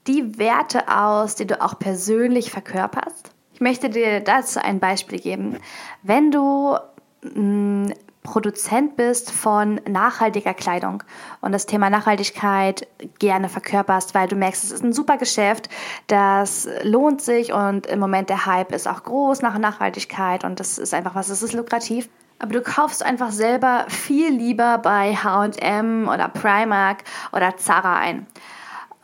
die 0.06 0.38
Werte 0.38 0.89
aus, 0.96 1.36
die 1.36 1.48
du 1.48 1.60
auch 1.60 1.80
persönlich 1.80 2.52
verkörperst? 2.52 3.32
Ich 3.54 3.62
möchte 3.62 3.89
dir 3.89 4.20
dazu 4.20 4.63
ein 4.63 4.80
Beispiel 4.80 5.20
geben. 5.20 5.58
Wenn 6.04 6.30
du 6.30 6.78
mh, 7.24 7.88
mm, 7.88 7.94
Produzent 8.23 8.95
bist 8.95 9.31
von 9.31 9.81
nachhaltiger 9.89 10.53
Kleidung 10.53 11.03
und 11.41 11.51
das 11.51 11.65
Thema 11.65 11.89
Nachhaltigkeit 11.89 12.88
gerne 13.19 13.49
verkörperst, 13.49 14.13
weil 14.13 14.27
du 14.27 14.36
merkst, 14.36 14.63
es 14.63 14.71
ist 14.71 14.84
ein 14.84 14.93
super 14.93 15.17
Geschäft, 15.17 15.69
das 16.07 16.67
lohnt 16.84 17.21
sich 17.21 17.51
und 17.51 17.88
im 17.88 17.99
Moment 17.99 18.29
der 18.29 18.45
Hype 18.45 18.71
ist 18.73 18.88
auch 18.88 19.03
groß 19.03 19.41
nach 19.41 19.57
Nachhaltigkeit 19.57 20.43
und 20.43 20.60
das 20.60 20.77
ist 20.77 20.93
einfach 20.93 21.15
was, 21.15 21.29
das 21.29 21.41
ist 21.41 21.53
lukrativ 21.53 22.10
aber 22.41 22.53
du 22.53 22.62
kaufst 22.62 23.03
einfach 23.03 23.31
selber 23.31 23.86
viel 23.88 24.29
lieber 24.29 24.79
bei 24.79 25.15
HM 25.15 26.10
oder 26.12 26.27
Primark 26.27 27.03
oder 27.31 27.55
Zara 27.57 27.97
ein. 27.97 28.25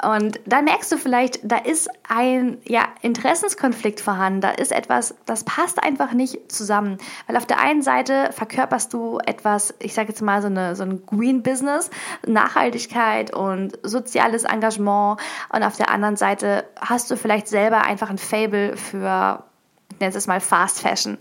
Und 0.03 0.39
da 0.45 0.61
merkst 0.61 0.91
du 0.91 0.97
vielleicht, 0.97 1.39
da 1.43 1.57
ist 1.57 1.89
ein 2.07 2.59
ja, 2.65 2.85
Interessenskonflikt 3.01 3.99
vorhanden, 3.99 4.41
da 4.41 4.51
ist 4.51 4.71
etwas, 4.71 5.15
das 5.25 5.43
passt 5.43 5.83
einfach 5.83 6.13
nicht 6.13 6.51
zusammen. 6.51 6.99
Weil 7.25 7.37
auf 7.37 7.47
der 7.47 7.59
einen 7.59 7.81
Seite 7.81 8.29
verkörperst 8.31 8.93
du 8.93 9.17
etwas, 9.25 9.73
ich 9.79 9.95
sage 9.95 10.09
jetzt 10.09 10.21
mal 10.21 10.41
so, 10.41 10.47
eine, 10.47 10.75
so 10.75 10.83
ein 10.83 11.03
Green 11.07 11.41
Business, 11.41 11.89
Nachhaltigkeit 12.27 13.33
und 13.33 13.79
soziales 13.81 14.43
Engagement. 14.43 15.19
Und 15.49 15.63
auf 15.63 15.77
der 15.77 15.89
anderen 15.89 16.15
Seite 16.15 16.65
hast 16.79 17.09
du 17.09 17.17
vielleicht 17.17 17.47
selber 17.47 17.81
einfach 17.81 18.11
ein 18.11 18.19
Fable 18.19 18.77
für, 18.77 19.43
nenne 19.99 20.15
es 20.15 20.27
mal 20.27 20.41
Fast 20.41 20.81
Fashion. 20.81 21.17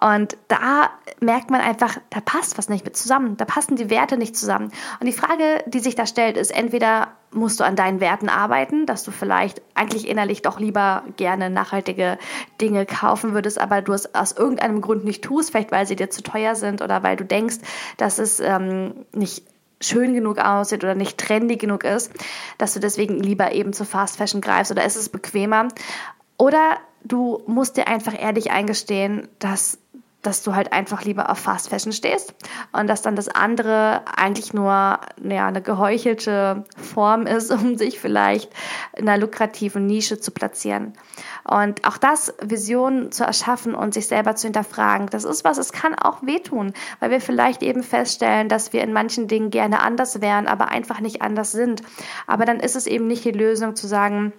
Und 0.00 0.36
da 0.48 0.90
merkt 1.20 1.50
man 1.50 1.60
einfach, 1.60 1.98
da 2.10 2.20
passt 2.20 2.56
was 2.56 2.68
nicht 2.68 2.84
mit 2.84 2.96
zusammen. 2.96 3.36
Da 3.36 3.44
passen 3.44 3.76
die 3.76 3.90
Werte 3.90 4.16
nicht 4.16 4.36
zusammen. 4.36 4.72
Und 5.00 5.06
die 5.06 5.12
Frage, 5.12 5.62
die 5.66 5.80
sich 5.80 5.94
da 5.94 6.06
stellt, 6.06 6.36
ist 6.36 6.50
entweder 6.50 7.08
musst 7.32 7.60
du 7.60 7.64
an 7.64 7.76
deinen 7.76 8.00
Werten 8.00 8.28
arbeiten, 8.28 8.86
dass 8.86 9.04
du 9.04 9.10
vielleicht 9.10 9.62
eigentlich 9.74 10.08
innerlich 10.08 10.42
doch 10.42 10.58
lieber 10.58 11.04
gerne 11.16 11.50
nachhaltige 11.50 12.18
Dinge 12.60 12.86
kaufen 12.86 13.34
würdest, 13.34 13.60
aber 13.60 13.82
du 13.82 13.92
es 13.92 14.14
aus 14.14 14.32
irgendeinem 14.32 14.80
Grund 14.80 15.04
nicht 15.04 15.22
tust, 15.22 15.50
vielleicht 15.50 15.70
weil 15.70 15.86
sie 15.86 15.96
dir 15.96 16.10
zu 16.10 16.22
teuer 16.22 16.54
sind 16.54 16.82
oder 16.82 17.02
weil 17.02 17.16
du 17.16 17.24
denkst, 17.24 17.58
dass 17.98 18.18
es 18.18 18.40
ähm, 18.40 19.06
nicht 19.12 19.44
schön 19.80 20.12
genug 20.14 20.38
aussieht 20.38 20.84
oder 20.84 20.94
nicht 20.94 21.18
trendy 21.18 21.56
genug 21.56 21.84
ist, 21.84 22.12
dass 22.58 22.74
du 22.74 22.80
deswegen 22.80 23.18
lieber 23.18 23.52
eben 23.52 23.72
zu 23.72 23.84
Fast 23.84 24.16
Fashion 24.16 24.40
greifst 24.40 24.70
oder 24.72 24.84
ist 24.84 24.96
es 24.96 25.08
bequemer. 25.08 25.68
Oder 26.36 26.78
du 27.04 27.42
musst 27.46 27.76
dir 27.76 27.88
einfach 27.88 28.14
ehrlich 28.18 28.50
eingestehen, 28.50 29.28
dass 29.38 29.78
dass 30.22 30.42
du 30.42 30.54
halt 30.54 30.72
einfach 30.72 31.04
lieber 31.04 31.30
auf 31.30 31.38
Fast 31.38 31.70
Fashion 31.70 31.92
stehst 31.92 32.34
und 32.72 32.88
dass 32.88 33.02
dann 33.02 33.16
das 33.16 33.28
andere 33.28 34.02
eigentlich 34.16 34.52
nur 34.52 34.70
ja, 34.70 35.46
eine 35.46 35.62
geheuchelte 35.62 36.64
Form 36.76 37.26
ist, 37.26 37.50
um 37.50 37.76
sich 37.76 37.98
vielleicht 37.98 38.52
in 38.96 39.08
einer 39.08 39.20
lukrativen 39.20 39.86
Nische 39.86 40.20
zu 40.20 40.30
platzieren. 40.30 40.92
Und 41.44 41.86
auch 41.86 41.96
das, 41.96 42.34
Visionen 42.42 43.12
zu 43.12 43.24
erschaffen 43.24 43.74
und 43.74 43.94
sich 43.94 44.06
selber 44.06 44.36
zu 44.36 44.46
hinterfragen, 44.46 45.08
das 45.08 45.24
ist 45.24 45.44
was, 45.44 45.58
es 45.58 45.72
kann 45.72 45.94
auch 45.94 46.22
wehtun, 46.22 46.74
weil 46.98 47.10
wir 47.10 47.20
vielleicht 47.20 47.62
eben 47.62 47.82
feststellen, 47.82 48.48
dass 48.48 48.72
wir 48.72 48.82
in 48.82 48.92
manchen 48.92 49.26
Dingen 49.26 49.50
gerne 49.50 49.80
anders 49.80 50.20
wären, 50.20 50.46
aber 50.46 50.68
einfach 50.68 51.00
nicht 51.00 51.22
anders 51.22 51.52
sind. 51.52 51.82
Aber 52.26 52.44
dann 52.44 52.60
ist 52.60 52.76
es 52.76 52.86
eben 52.86 53.06
nicht 53.06 53.24
die 53.24 53.30
Lösung 53.30 53.74
zu 53.74 53.86
sagen, 53.86 54.32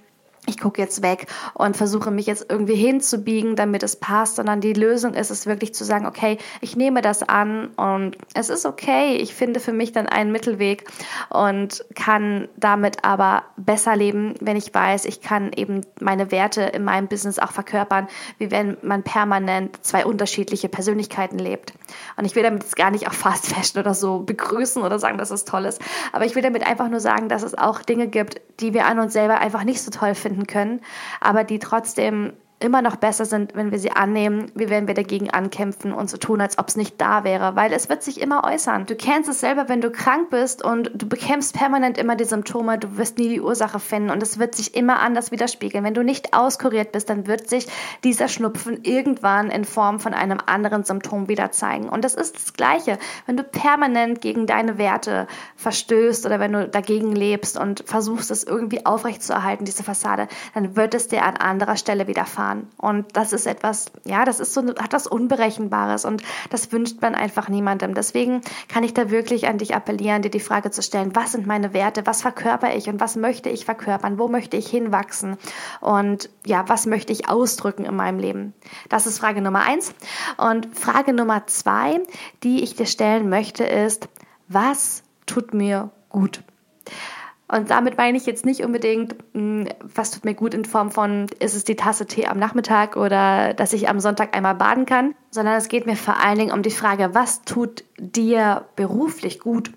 ich 0.47 0.59
gucke 0.59 0.81
jetzt 0.81 1.03
weg 1.03 1.27
und 1.53 1.77
versuche 1.77 2.09
mich 2.09 2.25
jetzt 2.25 2.47
irgendwie 2.49 2.75
hinzubiegen, 2.75 3.55
damit 3.55 3.83
es 3.83 3.95
passt, 3.95 4.37
sondern 4.37 4.59
die 4.59 4.73
Lösung 4.73 5.13
ist 5.13 5.29
es 5.29 5.45
wirklich 5.45 5.75
zu 5.75 5.83
sagen, 5.83 6.07
okay, 6.07 6.39
ich 6.61 6.75
nehme 6.75 7.01
das 7.01 7.21
an 7.21 7.67
und 7.75 8.17
es 8.33 8.49
ist 8.49 8.65
okay, 8.65 9.17
ich 9.17 9.35
finde 9.35 9.59
für 9.59 9.71
mich 9.71 9.91
dann 9.91 10.07
einen 10.07 10.31
Mittelweg 10.31 10.89
und 11.29 11.85
kann 11.93 12.49
damit 12.57 13.05
aber 13.05 13.43
besser 13.55 13.95
leben, 13.95 14.33
wenn 14.41 14.57
ich 14.57 14.73
weiß, 14.73 15.05
ich 15.05 15.21
kann 15.21 15.51
eben 15.53 15.81
meine 15.99 16.31
Werte 16.31 16.63
in 16.63 16.83
meinem 16.83 17.07
Business 17.07 17.37
auch 17.37 17.51
verkörpern, 17.51 18.07
wie 18.39 18.49
wenn 18.49 18.77
man 18.81 19.03
permanent 19.03 19.85
zwei 19.85 20.05
unterschiedliche 20.07 20.69
Persönlichkeiten 20.69 21.37
lebt. 21.37 21.73
Und 22.17 22.25
ich 22.25 22.35
will 22.35 22.43
damit 22.43 22.63
jetzt 22.63 22.75
gar 22.75 22.89
nicht 22.89 23.07
auch 23.07 23.13
Fast 23.13 23.45
Fashion 23.45 23.79
oder 23.79 23.93
so 23.93 24.19
begrüßen 24.19 24.81
oder 24.81 24.97
sagen, 24.97 25.19
dass 25.19 25.29
es 25.29 25.45
toll 25.45 25.65
ist, 25.65 25.79
aber 26.13 26.25
ich 26.25 26.33
will 26.33 26.41
damit 26.41 26.65
einfach 26.65 26.89
nur 26.89 26.99
sagen, 26.99 27.29
dass 27.29 27.43
es 27.43 27.55
auch 27.55 27.83
Dinge 27.83 28.07
gibt, 28.07 28.41
die 28.59 28.73
wir 28.73 28.87
an 28.87 28.99
uns 28.99 29.13
selber 29.13 29.39
einfach 29.39 29.63
nicht 29.63 29.83
so 29.83 29.91
toll 29.91 30.15
finden 30.15 30.30
finden 30.31 30.47
können, 30.47 30.81
aber 31.19 31.43
die 31.43 31.59
trotzdem 31.59 32.33
immer 32.61 32.81
noch 32.81 32.95
besser 32.95 33.25
sind, 33.25 33.55
wenn 33.55 33.71
wir 33.71 33.79
sie 33.79 33.91
annehmen, 33.91 34.51
wie 34.55 34.69
wenn 34.69 34.87
wir 34.87 34.93
dagegen 34.93 35.29
ankämpfen 35.29 35.93
und 35.93 36.09
so 36.09 36.17
tun, 36.17 36.41
als 36.41 36.57
ob 36.57 36.67
es 36.67 36.75
nicht 36.75 36.99
da 37.01 37.23
wäre, 37.23 37.55
weil 37.55 37.73
es 37.73 37.89
wird 37.89 38.03
sich 38.03 38.21
immer 38.21 38.43
äußern. 38.43 38.85
Du 38.85 38.95
kennst 38.95 39.29
es 39.29 39.39
selber, 39.39 39.67
wenn 39.69 39.81
du 39.81 39.91
krank 39.91 40.29
bist 40.29 40.63
und 40.63 40.91
du 40.93 41.07
bekämpfst 41.07 41.53
permanent 41.53 41.97
immer 41.97 42.15
die 42.15 42.25
Symptome, 42.25 42.77
du 42.77 42.97
wirst 42.97 43.17
nie 43.17 43.29
die 43.29 43.41
Ursache 43.41 43.79
finden 43.79 44.09
und 44.09 44.21
es 44.21 44.39
wird 44.39 44.55
sich 44.55 44.75
immer 44.75 44.99
anders 44.99 45.31
widerspiegeln. 45.31 45.83
Wenn 45.83 45.93
du 45.93 46.03
nicht 46.03 46.33
auskuriert 46.33 46.91
bist, 46.91 47.09
dann 47.09 47.27
wird 47.27 47.49
sich 47.49 47.67
dieser 48.03 48.27
Schnupfen 48.27 48.83
irgendwann 48.83 49.49
in 49.49 49.65
Form 49.65 49.99
von 49.99 50.13
einem 50.13 50.39
anderen 50.45 50.83
Symptom 50.83 51.27
wieder 51.27 51.51
zeigen. 51.51 51.89
Und 51.89 52.05
das 52.05 52.15
ist 52.15 52.35
das 52.35 52.53
Gleiche, 52.53 52.97
wenn 53.25 53.37
du 53.37 53.43
permanent 53.43 54.21
gegen 54.21 54.45
deine 54.45 54.77
Werte 54.77 55.27
verstößt 55.55 56.25
oder 56.25 56.39
wenn 56.39 56.53
du 56.53 56.67
dagegen 56.67 57.11
lebst 57.13 57.57
und 57.57 57.83
versuchst, 57.85 58.31
es 58.31 58.43
irgendwie 58.43 58.85
aufrechtzuerhalten, 58.85 59.65
diese 59.65 59.83
Fassade, 59.83 60.27
dann 60.53 60.75
wird 60.75 60.93
es 60.93 61.07
dir 61.07 61.23
an 61.23 61.37
anderer 61.37 61.75
Stelle 61.75 62.07
widerfahren 62.07 62.50
fahren. 62.51 62.67
Und 62.77 63.15
das 63.15 63.33
ist 63.33 63.45
etwas, 63.45 63.91
ja, 64.05 64.25
das 64.25 64.39
ist 64.39 64.53
so, 64.53 64.61
hat 64.61 64.93
was 64.93 65.07
Unberechenbares 65.07 66.05
und 66.05 66.23
das 66.49 66.71
wünscht 66.71 67.01
man 67.01 67.15
einfach 67.15 67.49
niemandem. 67.49 67.93
Deswegen 67.93 68.41
kann 68.67 68.83
ich 68.83 68.93
da 68.93 69.09
wirklich 69.09 69.47
an 69.47 69.57
dich 69.57 69.75
appellieren, 69.75 70.21
dir 70.21 70.31
die 70.31 70.39
Frage 70.39 70.71
zu 70.71 70.81
stellen, 70.81 71.15
was 71.15 71.33
sind 71.33 71.47
meine 71.47 71.73
Werte, 71.73 72.05
was 72.05 72.21
verkörper 72.21 72.75
ich 72.75 72.87
und 72.89 72.99
was 72.99 73.15
möchte 73.15 73.49
ich 73.49 73.65
verkörpern, 73.65 74.19
wo 74.19 74.27
möchte 74.27 74.57
ich 74.57 74.69
hinwachsen 74.69 75.37
und 75.79 76.29
ja, 76.45 76.67
was 76.67 76.85
möchte 76.85 77.13
ich 77.13 77.29
ausdrücken 77.29 77.85
in 77.85 77.95
meinem 77.95 78.19
Leben. 78.19 78.53
Das 78.89 79.05
ist 79.07 79.19
Frage 79.19 79.41
Nummer 79.41 79.63
eins. 79.63 79.93
Und 80.37 80.77
Frage 80.77 81.13
Nummer 81.13 81.47
zwei, 81.47 82.01
die 82.43 82.63
ich 82.63 82.75
dir 82.75 82.85
stellen 82.85 83.29
möchte, 83.29 83.63
ist, 83.63 84.09
was 84.47 85.03
tut 85.25 85.53
mir 85.53 85.91
gut? 86.09 86.43
Und 87.51 87.69
damit 87.69 87.97
meine 87.97 88.17
ich 88.17 88.25
jetzt 88.25 88.45
nicht 88.45 88.63
unbedingt, 88.63 89.15
hm, 89.33 89.67
was 89.81 90.11
tut 90.11 90.23
mir 90.23 90.35
gut 90.35 90.53
in 90.53 90.63
Form 90.63 90.89
von, 90.89 91.27
ist 91.39 91.53
es 91.53 91.65
die 91.65 91.75
Tasse 91.75 92.05
Tee 92.05 92.27
am 92.27 92.39
Nachmittag 92.39 92.95
oder 92.95 93.53
dass 93.53 93.73
ich 93.73 93.89
am 93.89 93.99
Sonntag 93.99 94.35
einmal 94.35 94.55
baden 94.55 94.85
kann, 94.85 95.15
sondern 95.31 95.55
es 95.55 95.69
geht 95.69 95.85
mir 95.85 95.95
vor 95.95 96.17
allen 96.17 96.37
Dingen 96.37 96.51
um 96.51 96.61
die 96.61 96.71
Frage, 96.71 97.13
was 97.13 97.41
tut 97.43 97.85
dir 97.97 98.65
beruflich 98.75 99.39
gut? 99.39 99.71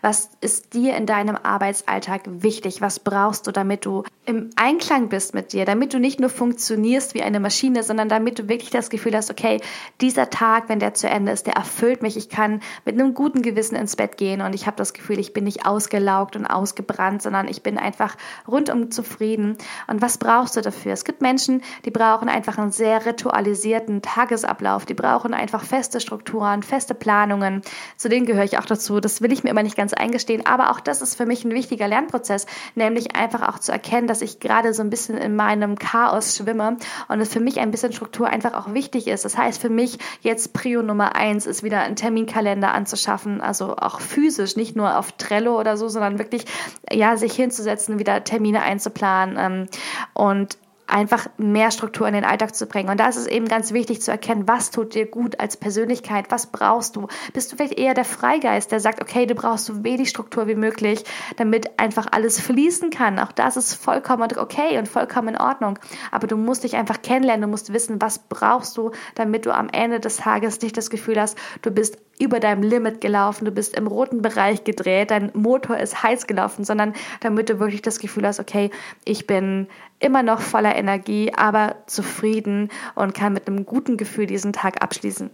Was 0.00 0.30
ist 0.40 0.74
dir 0.74 0.96
in 0.96 1.06
deinem 1.06 1.36
Arbeitsalltag 1.36 2.22
wichtig? 2.26 2.80
Was 2.80 3.00
brauchst 3.00 3.46
du, 3.46 3.52
damit 3.52 3.84
du 3.84 4.04
im 4.24 4.50
Einklang 4.56 5.08
bist 5.08 5.34
mit 5.34 5.52
dir, 5.52 5.64
damit 5.64 5.94
du 5.94 6.00
nicht 6.00 6.18
nur 6.18 6.30
funktionierst 6.30 7.14
wie 7.14 7.22
eine 7.22 7.38
Maschine, 7.38 7.82
sondern 7.82 8.08
damit 8.08 8.38
du 8.38 8.48
wirklich 8.48 8.70
das 8.70 8.90
Gefühl 8.90 9.14
hast, 9.14 9.30
okay, 9.30 9.60
dieser 10.00 10.30
Tag, 10.30 10.68
wenn 10.68 10.80
der 10.80 10.94
zu 10.94 11.08
Ende 11.08 11.32
ist, 11.32 11.46
der 11.46 11.54
erfüllt 11.54 12.02
mich. 12.02 12.16
Ich 12.16 12.28
kann 12.28 12.60
mit 12.84 12.98
einem 12.98 13.14
guten 13.14 13.42
Gewissen 13.42 13.76
ins 13.76 13.94
Bett 13.94 14.16
gehen 14.16 14.40
und 14.40 14.54
ich 14.54 14.66
habe 14.66 14.76
das 14.76 14.94
Gefühl, 14.94 15.18
ich 15.20 15.32
bin 15.32 15.44
nicht 15.44 15.66
ausgelaugt 15.66 16.34
und 16.34 16.46
ausgebrannt, 16.46 17.22
sondern 17.22 17.46
ich 17.46 17.62
bin 17.62 17.78
einfach 17.78 18.16
rundum 18.48 18.90
zufrieden. 18.90 19.56
Und 19.86 20.02
was 20.02 20.18
brauchst 20.18 20.56
du 20.56 20.60
dafür? 20.60 20.92
Es 20.92 21.04
gibt 21.04 21.22
Menschen, 21.22 21.62
die 21.84 21.90
brauchen 21.90 22.28
einfach 22.28 22.58
einen 22.58 22.72
sehr 22.72 23.06
ritualisierten 23.06 24.02
Tagesablauf, 24.02 24.86
die 24.86 24.94
brauchen 24.96 25.34
einfach 25.34 25.62
feste 25.62 26.00
Strukturen, 26.00 26.62
feste 26.62 26.94
Planungen. 26.94 27.62
Zu 27.96 28.08
denen 28.08 28.26
gehöre 28.26 28.44
ich 28.44 28.58
auch 28.58 28.64
dazu. 28.64 29.00
Das 29.00 29.20
will 29.20 29.32
ich 29.32 29.44
mir 29.44 29.50
immer 29.50 29.62
nicht 29.62 29.76
ganz 29.76 29.92
eingestehen. 29.92 30.46
Aber 30.46 30.70
auch 30.70 30.80
das 30.80 31.02
ist 31.02 31.14
für 31.14 31.26
mich 31.26 31.44
ein 31.44 31.52
wichtiger 31.52 31.86
Lernprozess, 31.86 32.46
nämlich 32.74 33.14
einfach 33.14 33.48
auch 33.48 33.58
zu 33.58 33.72
erkennen, 33.72 34.06
dass 34.06 34.22
ich 34.22 34.40
gerade 34.40 34.74
so 34.74 34.82
ein 34.82 34.90
bisschen 34.90 35.16
in 35.16 35.36
meinem 35.36 35.78
Chaos 35.78 36.36
schwimme 36.36 36.78
und 37.08 37.20
es 37.20 37.32
für 37.32 37.40
mich 37.40 37.60
ein 37.60 37.70
bisschen 37.70 37.92
Struktur 37.92 38.28
einfach 38.28 38.54
auch 38.54 38.72
wichtig 38.72 39.06
ist. 39.06 39.24
Das 39.24 39.36
heißt 39.36 39.60
für 39.60 39.70
mich 39.70 39.98
jetzt 40.22 40.52
Prio 40.52 40.82
Nummer 40.82 41.14
eins 41.14 41.46
ist 41.46 41.62
wieder 41.62 41.80
ein 41.80 41.96
Terminkalender 41.96 42.72
anzuschaffen, 42.72 43.40
also 43.40 43.76
auch 43.76 44.00
physisch, 44.00 44.56
nicht 44.56 44.76
nur 44.76 44.98
auf 44.98 45.12
Trello 45.12 45.58
oder 45.58 45.76
so, 45.76 45.88
sondern 45.88 46.18
wirklich 46.18 46.44
ja 46.90 47.16
sich 47.16 47.34
hinzusetzen, 47.34 47.98
wieder 47.98 48.24
Termine 48.24 48.62
einzuplanen 48.62 49.36
ähm, 49.38 49.66
und 50.14 50.58
einfach 50.86 51.26
mehr 51.36 51.70
Struktur 51.70 52.06
in 52.06 52.14
den 52.14 52.24
Alltag 52.24 52.54
zu 52.54 52.66
bringen. 52.66 52.90
Und 52.90 53.00
da 53.00 53.08
ist 53.08 53.16
es 53.16 53.26
eben 53.26 53.48
ganz 53.48 53.72
wichtig 53.72 54.02
zu 54.02 54.10
erkennen, 54.10 54.46
was 54.46 54.70
tut 54.70 54.94
dir 54.94 55.06
gut 55.06 55.40
als 55.40 55.56
Persönlichkeit, 55.56 56.26
was 56.30 56.46
brauchst 56.46 56.96
du. 56.96 57.08
Bist 57.32 57.50
du 57.50 57.56
vielleicht 57.56 57.78
eher 57.78 57.94
der 57.94 58.04
Freigeist, 58.04 58.70
der 58.70 58.80
sagt, 58.80 59.02
okay, 59.02 59.26
du 59.26 59.34
brauchst 59.34 59.66
so 59.66 59.82
wenig 59.82 60.08
Struktur 60.08 60.46
wie 60.46 60.54
möglich, 60.54 61.04
damit 61.36 61.78
einfach 61.78 62.06
alles 62.12 62.40
fließen 62.40 62.90
kann. 62.90 63.18
Auch 63.18 63.32
das 63.32 63.56
ist 63.56 63.74
vollkommen 63.74 64.28
okay 64.36 64.78
und 64.78 64.88
vollkommen 64.88 65.28
in 65.28 65.40
Ordnung. 65.40 65.78
Aber 66.10 66.26
du 66.26 66.36
musst 66.36 66.64
dich 66.64 66.76
einfach 66.76 67.02
kennenlernen, 67.02 67.42
du 67.42 67.48
musst 67.48 67.72
wissen, 67.72 68.00
was 68.00 68.20
brauchst 68.20 68.76
du, 68.76 68.92
damit 69.14 69.46
du 69.46 69.54
am 69.54 69.68
Ende 69.68 70.00
des 70.00 70.18
Tages 70.18 70.60
nicht 70.60 70.76
das 70.76 70.90
Gefühl 70.90 71.20
hast, 71.20 71.36
du 71.62 71.70
bist 71.70 71.98
über 72.18 72.40
deinem 72.40 72.62
Limit 72.62 73.00
gelaufen, 73.00 73.44
du 73.44 73.50
bist 73.50 73.76
im 73.76 73.86
roten 73.86 74.22
Bereich 74.22 74.64
gedreht, 74.64 75.10
dein 75.10 75.30
Motor 75.34 75.76
ist 75.78 76.02
heiß 76.02 76.26
gelaufen, 76.26 76.64
sondern 76.64 76.94
damit 77.20 77.50
du 77.50 77.58
wirklich 77.58 77.82
das 77.82 77.98
Gefühl 77.98 78.26
hast, 78.26 78.40
okay, 78.40 78.70
ich 79.04 79.26
bin 79.26 79.68
immer 79.98 80.22
noch 80.22 80.40
voller 80.40 80.74
Energie, 80.76 81.32
aber 81.34 81.76
zufrieden 81.86 82.70
und 82.94 83.14
kann 83.14 83.32
mit 83.32 83.46
einem 83.46 83.66
guten 83.66 83.96
Gefühl 83.96 84.26
diesen 84.26 84.52
Tag 84.52 84.82
abschließen. 84.82 85.30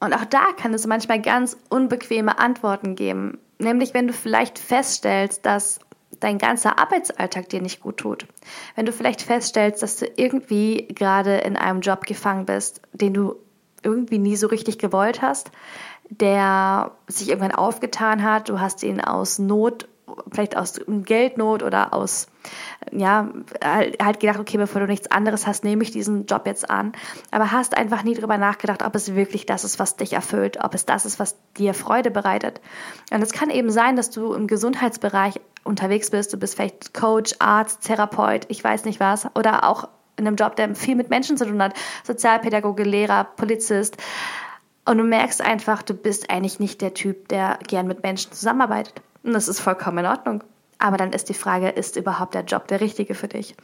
Und 0.00 0.12
auch 0.14 0.24
da 0.24 0.52
kann 0.56 0.74
es 0.74 0.86
manchmal 0.86 1.20
ganz 1.20 1.56
unbequeme 1.68 2.38
Antworten 2.38 2.96
geben. 2.96 3.38
Nämlich, 3.58 3.94
wenn 3.94 4.06
du 4.06 4.12
vielleicht 4.12 4.58
feststellst, 4.58 5.46
dass 5.46 5.80
dein 6.20 6.38
ganzer 6.38 6.78
Arbeitsalltag 6.78 7.48
dir 7.48 7.60
nicht 7.60 7.80
gut 7.80 7.98
tut. 7.98 8.26
Wenn 8.74 8.86
du 8.86 8.92
vielleicht 8.92 9.22
feststellst, 9.22 9.82
dass 9.82 9.96
du 9.96 10.06
irgendwie 10.16 10.88
gerade 10.88 11.38
in 11.38 11.56
einem 11.56 11.80
Job 11.80 12.04
gefangen 12.04 12.46
bist, 12.46 12.80
den 12.92 13.14
du 13.14 13.36
irgendwie 13.86 14.18
nie 14.18 14.36
so 14.36 14.48
richtig 14.48 14.78
gewollt 14.78 15.22
hast, 15.22 15.50
der 16.10 16.92
sich 17.08 17.28
irgendwann 17.28 17.52
aufgetan 17.52 18.22
hat, 18.22 18.48
du 18.48 18.60
hast 18.60 18.82
ihn 18.82 19.00
aus 19.00 19.38
Not 19.38 19.88
vielleicht 20.30 20.56
aus 20.56 20.80
Geldnot 20.86 21.62
oder 21.62 21.92
aus, 21.92 22.28
ja, 22.92 23.28
halt 23.62 24.20
gedacht, 24.20 24.38
okay, 24.38 24.56
bevor 24.56 24.80
du 24.80 24.86
nichts 24.86 25.10
anderes 25.10 25.46
hast, 25.46 25.64
nehme 25.64 25.82
ich 25.82 25.90
diesen 25.90 26.26
Job 26.26 26.46
jetzt 26.46 26.70
an. 26.70 26.92
Aber 27.30 27.52
hast 27.52 27.76
einfach 27.76 28.02
nie 28.02 28.14
darüber 28.14 28.38
nachgedacht, 28.38 28.84
ob 28.84 28.94
es 28.94 29.14
wirklich 29.14 29.46
das 29.46 29.64
ist, 29.64 29.78
was 29.78 29.96
dich 29.96 30.12
erfüllt, 30.12 30.58
ob 30.62 30.74
es 30.74 30.86
das 30.86 31.06
ist, 31.06 31.18
was 31.18 31.36
dir 31.56 31.74
Freude 31.74 32.10
bereitet. 32.10 32.60
Und 33.10 33.22
es 33.22 33.32
kann 33.32 33.50
eben 33.50 33.70
sein, 33.70 33.96
dass 33.96 34.10
du 34.10 34.32
im 34.32 34.46
Gesundheitsbereich 34.46 35.40
unterwegs 35.64 36.10
bist, 36.10 36.32
du 36.32 36.36
bist 36.36 36.54
vielleicht 36.54 36.94
Coach, 36.94 37.34
Arzt, 37.40 37.82
Therapeut, 37.82 38.46
ich 38.48 38.62
weiß 38.62 38.84
nicht 38.84 39.00
was, 39.00 39.26
oder 39.34 39.68
auch 39.68 39.88
in 40.16 40.26
einem 40.26 40.36
Job, 40.36 40.56
der 40.56 40.74
viel 40.74 40.96
mit 40.96 41.10
Menschen 41.10 41.36
zu 41.36 41.46
tun 41.46 41.62
hat, 41.62 41.74
Sozialpädagoge, 42.04 42.84
Lehrer, 42.84 43.24
Polizist. 43.24 43.96
Und 44.84 44.98
du 44.98 45.04
merkst 45.04 45.42
einfach, 45.42 45.82
du 45.82 45.94
bist 45.94 46.30
eigentlich 46.30 46.60
nicht 46.60 46.80
der 46.80 46.94
Typ, 46.94 47.28
der 47.28 47.58
gern 47.66 47.86
mit 47.86 48.02
Menschen 48.02 48.32
zusammenarbeitet. 48.32 49.02
Und 49.22 49.32
das 49.32 49.48
ist 49.48 49.60
vollkommen 49.60 49.98
in 49.98 50.06
Ordnung. 50.06 50.44
Aber 50.78 50.96
dann 50.96 51.12
ist 51.12 51.28
die 51.28 51.34
Frage, 51.34 51.70
ist 51.70 51.96
überhaupt 51.96 52.34
der 52.34 52.44
Job 52.44 52.68
der 52.68 52.80
richtige 52.80 53.14
für 53.14 53.28
dich? 53.28 53.56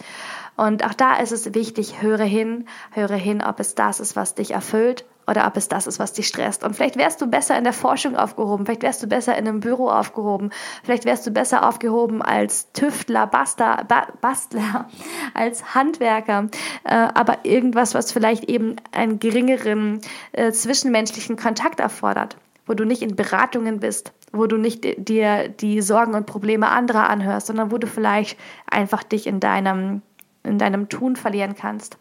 Und 0.57 0.85
auch 0.85 0.95
da 0.95 1.17
ist 1.17 1.33
es 1.33 1.55
wichtig, 1.55 2.01
höre 2.01 2.25
hin, 2.25 2.67
höre 2.91 3.17
hin, 3.17 3.43
ob 3.43 3.61
es 3.61 3.75
das 3.75 4.01
ist, 4.01 4.17
was 4.17 4.35
dich 4.35 4.53
erfüllt 4.53 5.05
oder 5.27 5.47
ob 5.47 5.57
es 5.57 5.69
das 5.69 5.87
ist, 5.87 5.99
was 5.99 6.13
dich 6.13 6.27
stresst. 6.27 6.65
Und 6.65 6.75
vielleicht 6.75 6.97
wärst 6.97 7.21
du 7.21 7.27
besser 7.27 7.57
in 7.57 7.65
der 7.65 7.73
Forschung 7.73 8.17
aufgehoben, 8.17 8.65
vielleicht 8.67 8.83
wärst 8.83 9.03
du 9.03 9.07
besser 9.07 9.37
in 9.37 9.47
einem 9.47 9.61
Büro 9.61 9.89
aufgehoben, 9.89 10.51
vielleicht 10.83 11.05
wärst 11.05 11.27
du 11.27 11.31
besser 11.31 11.67
aufgehoben 11.69 12.23
als 12.23 12.73
Tüftler, 12.73 13.27
Bastler, 13.27 13.85
ba 13.87 14.09
Bastler, 14.21 14.89
als 15.35 15.75
Handwerker, 15.75 16.49
äh, 16.85 16.95
aber 16.95 17.45
irgendwas, 17.45 17.95
was 17.95 18.13
vielleicht 18.13 18.45
eben 18.45 18.77
einen 18.93 19.19
geringeren 19.19 20.01
äh, 20.33 20.53
zwischenmenschlichen 20.53 21.37
Kontakt 21.37 21.81
erfordert 21.81 22.37
wo 22.67 22.75
du 22.75 22.85
nicht 22.85 23.03
in 23.03 23.17
Beratungen 23.17 23.81
bist, 23.81 24.13
wo 24.33 24.47
du 24.47 24.57
nicht 24.57 24.85
dir 24.97 25.49
die 25.49 25.83
Sorgen 25.83 26.15
und 26.15 26.27
Probleme 26.27 26.69
anderer 26.69 27.09
anhörst, 27.09 27.49
sondern 27.49 27.71
wo 27.71 27.79
du 27.79 27.87
vielleicht 27.87 28.39
einfach 28.71 29.03
dich 29.03 29.27
in 29.27 29.41
deinem, 29.41 30.03
in 30.45 30.59
deinem 30.59 30.89
Tun 30.89 31.17
verlieren 31.17 31.55
kannst. 31.55 31.99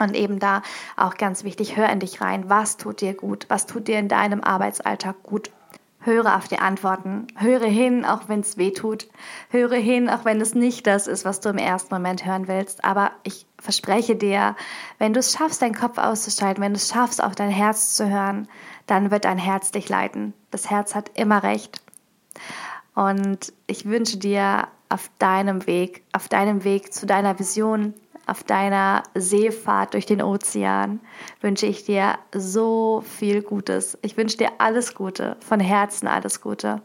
Und 0.00 0.14
eben 0.14 0.38
da 0.38 0.62
auch 0.96 1.16
ganz 1.16 1.42
wichtig, 1.44 1.76
hör 1.76 1.88
in 1.90 2.00
dich 2.00 2.20
rein. 2.20 2.48
Was 2.48 2.76
tut 2.76 3.00
dir 3.00 3.14
gut? 3.14 3.46
Was 3.48 3.66
tut 3.66 3.88
dir 3.88 3.98
in 3.98 4.08
deinem 4.08 4.42
Arbeitsalltag 4.42 5.22
gut? 5.22 5.50
Höre 6.00 6.36
auf 6.36 6.46
die 6.46 6.60
Antworten. 6.60 7.26
Höre 7.34 7.66
hin, 7.66 8.04
auch 8.04 8.28
wenn 8.28 8.40
es 8.40 8.56
weh 8.56 8.70
tut. 8.70 9.08
Höre 9.50 9.76
hin, 9.76 10.08
auch 10.08 10.24
wenn 10.24 10.40
es 10.40 10.54
nicht 10.54 10.86
das 10.86 11.08
ist, 11.08 11.24
was 11.24 11.40
du 11.40 11.48
im 11.48 11.58
ersten 11.58 11.92
Moment 11.92 12.24
hören 12.24 12.46
willst. 12.46 12.84
Aber 12.84 13.10
ich 13.24 13.46
verspreche 13.58 14.14
dir, 14.14 14.54
wenn 14.98 15.12
du 15.12 15.18
es 15.18 15.32
schaffst, 15.32 15.60
deinen 15.60 15.74
Kopf 15.74 15.98
auszuschalten, 15.98 16.62
wenn 16.62 16.72
du 16.72 16.78
es 16.78 16.88
schaffst, 16.88 17.22
auf 17.22 17.34
dein 17.34 17.50
Herz 17.50 17.94
zu 17.94 18.08
hören, 18.08 18.46
dann 18.86 19.10
wird 19.10 19.24
dein 19.24 19.38
Herz 19.38 19.72
dich 19.72 19.88
leiten. 19.88 20.32
Das 20.52 20.70
Herz 20.70 20.94
hat 20.94 21.10
immer 21.18 21.42
recht. 21.42 21.82
Und 22.94 23.52
ich 23.66 23.84
wünsche 23.84 24.18
dir 24.18 24.68
auf 24.88 25.10
deinem 25.18 25.66
Weg, 25.66 26.04
auf 26.12 26.28
deinem 26.28 26.64
Weg 26.64 26.94
zu 26.94 27.06
deiner 27.06 27.38
Vision, 27.38 27.94
auf 28.28 28.44
deiner 28.44 29.02
Seefahrt 29.14 29.94
durch 29.94 30.04
den 30.04 30.22
Ozean 30.22 31.00
wünsche 31.40 31.66
ich 31.66 31.84
dir 31.84 32.18
so 32.34 33.02
viel 33.02 33.42
Gutes. 33.42 33.98
Ich 34.02 34.16
wünsche 34.16 34.36
dir 34.36 34.50
alles 34.58 34.94
Gute, 34.94 35.36
von 35.40 35.60
Herzen 35.60 36.06
alles 36.06 36.40
Gute. 36.40 36.82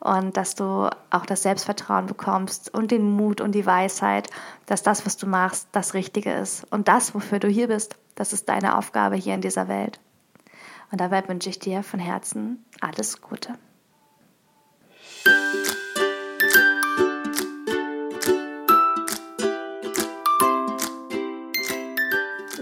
Und 0.00 0.36
dass 0.36 0.54
du 0.54 0.90
auch 1.10 1.26
das 1.26 1.42
Selbstvertrauen 1.42 2.06
bekommst 2.06 2.72
und 2.74 2.90
den 2.90 3.10
Mut 3.10 3.40
und 3.40 3.52
die 3.52 3.66
Weisheit, 3.66 4.28
dass 4.66 4.82
das, 4.82 5.06
was 5.06 5.16
du 5.16 5.26
machst, 5.26 5.68
das 5.72 5.94
Richtige 5.94 6.32
ist. 6.32 6.70
Und 6.70 6.88
das, 6.88 7.14
wofür 7.14 7.38
du 7.38 7.48
hier 7.48 7.68
bist, 7.68 7.96
das 8.14 8.32
ist 8.32 8.48
deine 8.48 8.76
Aufgabe 8.76 9.16
hier 9.16 9.34
in 9.34 9.40
dieser 9.40 9.68
Welt. 9.68 9.98
Und 10.90 11.00
dabei 11.00 11.26
wünsche 11.26 11.48
ich 11.48 11.58
dir 11.58 11.82
von 11.82 12.00
Herzen 12.00 12.64
alles 12.80 13.22
Gute. 13.22 13.54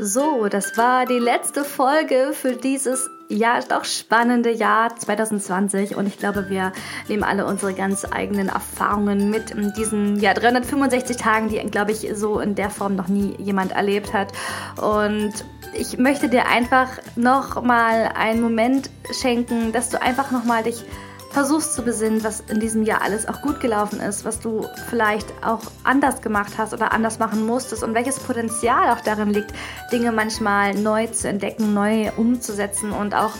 So, 0.02 0.48
das 0.48 0.78
war 0.78 1.04
die 1.04 1.18
letzte 1.18 1.62
Folge 1.62 2.30
für 2.32 2.56
dieses 2.56 3.10
ja 3.28 3.60
doch 3.60 3.84
spannende 3.84 4.50
Jahr 4.50 4.96
2020 4.96 5.94
und 5.94 6.06
ich 6.06 6.16
glaube, 6.16 6.48
wir 6.48 6.72
nehmen 7.08 7.22
alle 7.22 7.44
unsere 7.44 7.74
ganz 7.74 8.06
eigenen 8.10 8.48
Erfahrungen 8.48 9.28
mit 9.28 9.50
in 9.50 9.74
diesen 9.74 10.18
ja 10.18 10.32
365 10.32 11.18
Tagen, 11.18 11.50
die 11.50 11.58
glaube 11.70 11.92
ich 11.92 12.08
so 12.14 12.40
in 12.40 12.54
der 12.54 12.70
Form 12.70 12.96
noch 12.96 13.08
nie 13.08 13.36
jemand 13.36 13.72
erlebt 13.72 14.14
hat. 14.14 14.32
Und 14.80 15.34
ich 15.74 15.98
möchte 15.98 16.30
dir 16.30 16.46
einfach 16.46 16.88
noch 17.14 17.62
mal 17.62 18.10
einen 18.14 18.40
Moment 18.40 18.88
schenken, 19.20 19.70
dass 19.70 19.90
du 19.90 20.00
einfach 20.00 20.30
noch 20.30 20.44
mal 20.44 20.62
dich 20.62 20.82
versuchst 21.30 21.74
zu 21.74 21.82
besinnen, 21.82 22.22
was 22.24 22.40
in 22.40 22.60
diesem 22.60 22.82
Jahr 22.82 23.02
alles 23.02 23.26
auch 23.26 23.40
gut 23.40 23.60
gelaufen 23.60 24.00
ist, 24.00 24.24
was 24.24 24.40
du 24.40 24.66
vielleicht 24.88 25.32
auch 25.44 25.62
anders 25.84 26.20
gemacht 26.22 26.54
hast 26.58 26.72
oder 26.72 26.92
anders 26.92 27.18
machen 27.18 27.46
musstest 27.46 27.82
und 27.82 27.94
welches 27.94 28.18
Potenzial 28.18 28.90
auch 28.90 29.00
darin 29.00 29.30
liegt, 29.30 29.52
Dinge 29.92 30.12
manchmal 30.12 30.74
neu 30.74 31.06
zu 31.06 31.28
entdecken, 31.28 31.72
neu 31.72 32.10
umzusetzen 32.16 32.90
und 32.90 33.14
auch 33.14 33.32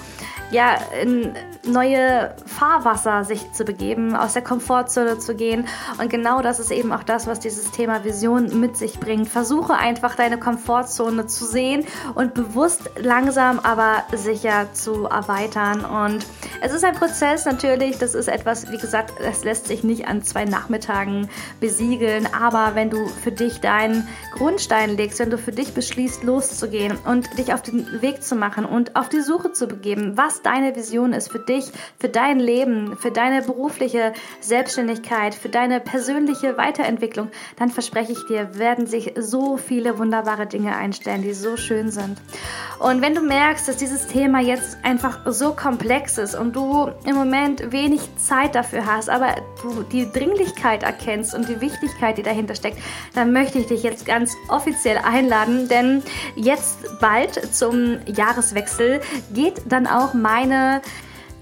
ja, 0.50 0.78
in 1.02 1.32
neue 1.64 2.34
Fahrwasser 2.46 3.24
sich 3.24 3.52
zu 3.52 3.64
begeben, 3.64 4.16
aus 4.16 4.32
der 4.32 4.42
Komfortzone 4.42 5.18
zu 5.18 5.34
gehen. 5.34 5.66
Und 5.98 6.10
genau 6.10 6.42
das 6.42 6.58
ist 6.58 6.70
eben 6.70 6.92
auch 6.92 7.02
das, 7.02 7.26
was 7.26 7.40
dieses 7.40 7.70
Thema 7.70 8.04
Vision 8.04 8.60
mit 8.60 8.76
sich 8.76 8.98
bringt. 8.98 9.28
Versuche 9.28 9.74
einfach 9.74 10.16
deine 10.16 10.38
Komfortzone 10.38 11.26
zu 11.26 11.44
sehen 11.44 11.84
und 12.14 12.34
bewusst 12.34 12.90
langsam, 12.96 13.58
aber 13.60 14.04
sicher 14.12 14.72
zu 14.72 15.04
erweitern. 15.04 15.84
Und 15.84 16.26
es 16.62 16.72
ist 16.72 16.84
ein 16.84 16.94
Prozess 16.94 17.44
natürlich, 17.44 17.98
das 17.98 18.14
ist 18.14 18.28
etwas, 18.28 18.70
wie 18.70 18.78
gesagt, 18.78 19.14
das 19.22 19.44
lässt 19.44 19.66
sich 19.66 19.84
nicht 19.84 20.08
an 20.08 20.22
zwei 20.22 20.44
Nachmittagen 20.44 21.28
besiegeln. 21.60 22.28
Aber 22.32 22.74
wenn 22.74 22.90
du 22.90 23.06
für 23.06 23.32
dich 23.32 23.60
deinen 23.60 24.08
Grundstein 24.32 24.96
legst, 24.96 25.18
wenn 25.18 25.30
du 25.30 25.38
für 25.38 25.52
dich 25.52 25.74
beschließt, 25.74 26.22
loszugehen 26.22 26.96
und 27.04 27.38
dich 27.38 27.52
auf 27.52 27.62
den 27.62 28.00
Weg 28.00 28.22
zu 28.22 28.34
machen 28.34 28.64
und 28.64 28.96
auf 28.96 29.08
die 29.08 29.20
Suche 29.20 29.52
zu 29.52 29.66
begeben, 29.66 30.16
was 30.16 30.42
deine 30.42 30.74
Vision 30.74 31.12
ist 31.12 31.30
für 31.30 31.38
dich, 31.38 31.49
dich, 31.50 31.70
für 31.98 32.08
dein 32.08 32.38
Leben, 32.38 32.96
für 32.96 33.10
deine 33.10 33.42
berufliche 33.42 34.12
Selbstständigkeit, 34.40 35.34
für 35.34 35.48
deine 35.48 35.80
persönliche 35.80 36.56
Weiterentwicklung, 36.56 37.28
dann 37.58 37.70
verspreche 37.70 38.12
ich 38.12 38.26
dir, 38.26 38.58
werden 38.58 38.86
sich 38.86 39.12
so 39.18 39.56
viele 39.56 39.98
wunderbare 39.98 40.46
Dinge 40.46 40.76
einstellen, 40.76 41.22
die 41.22 41.34
so 41.34 41.56
schön 41.56 41.90
sind. 41.90 42.18
Und 42.78 43.02
wenn 43.02 43.14
du 43.14 43.20
merkst, 43.20 43.68
dass 43.68 43.76
dieses 43.76 44.06
Thema 44.06 44.40
jetzt 44.40 44.78
einfach 44.82 45.20
so 45.26 45.52
komplex 45.52 46.16
ist 46.16 46.34
und 46.34 46.56
du 46.56 46.90
im 47.04 47.14
Moment 47.14 47.72
wenig 47.72 48.00
Zeit 48.16 48.54
dafür 48.54 48.86
hast, 48.86 49.10
aber 49.10 49.34
du 49.62 49.82
die 49.82 50.10
Dringlichkeit 50.10 50.82
erkennst 50.82 51.34
und 51.34 51.48
die 51.48 51.60
Wichtigkeit, 51.60 52.16
die 52.16 52.22
dahinter 52.22 52.54
steckt, 52.54 52.78
dann 53.14 53.32
möchte 53.32 53.58
ich 53.58 53.66
dich 53.66 53.82
jetzt 53.82 54.06
ganz 54.06 54.34
offiziell 54.48 54.98
einladen, 54.98 55.68
denn 55.68 56.02
jetzt 56.36 56.78
bald 57.00 57.54
zum 57.54 57.98
Jahreswechsel 58.06 59.00
geht 59.34 59.60
dann 59.66 59.86
auch 59.86 60.14
meine 60.14 60.80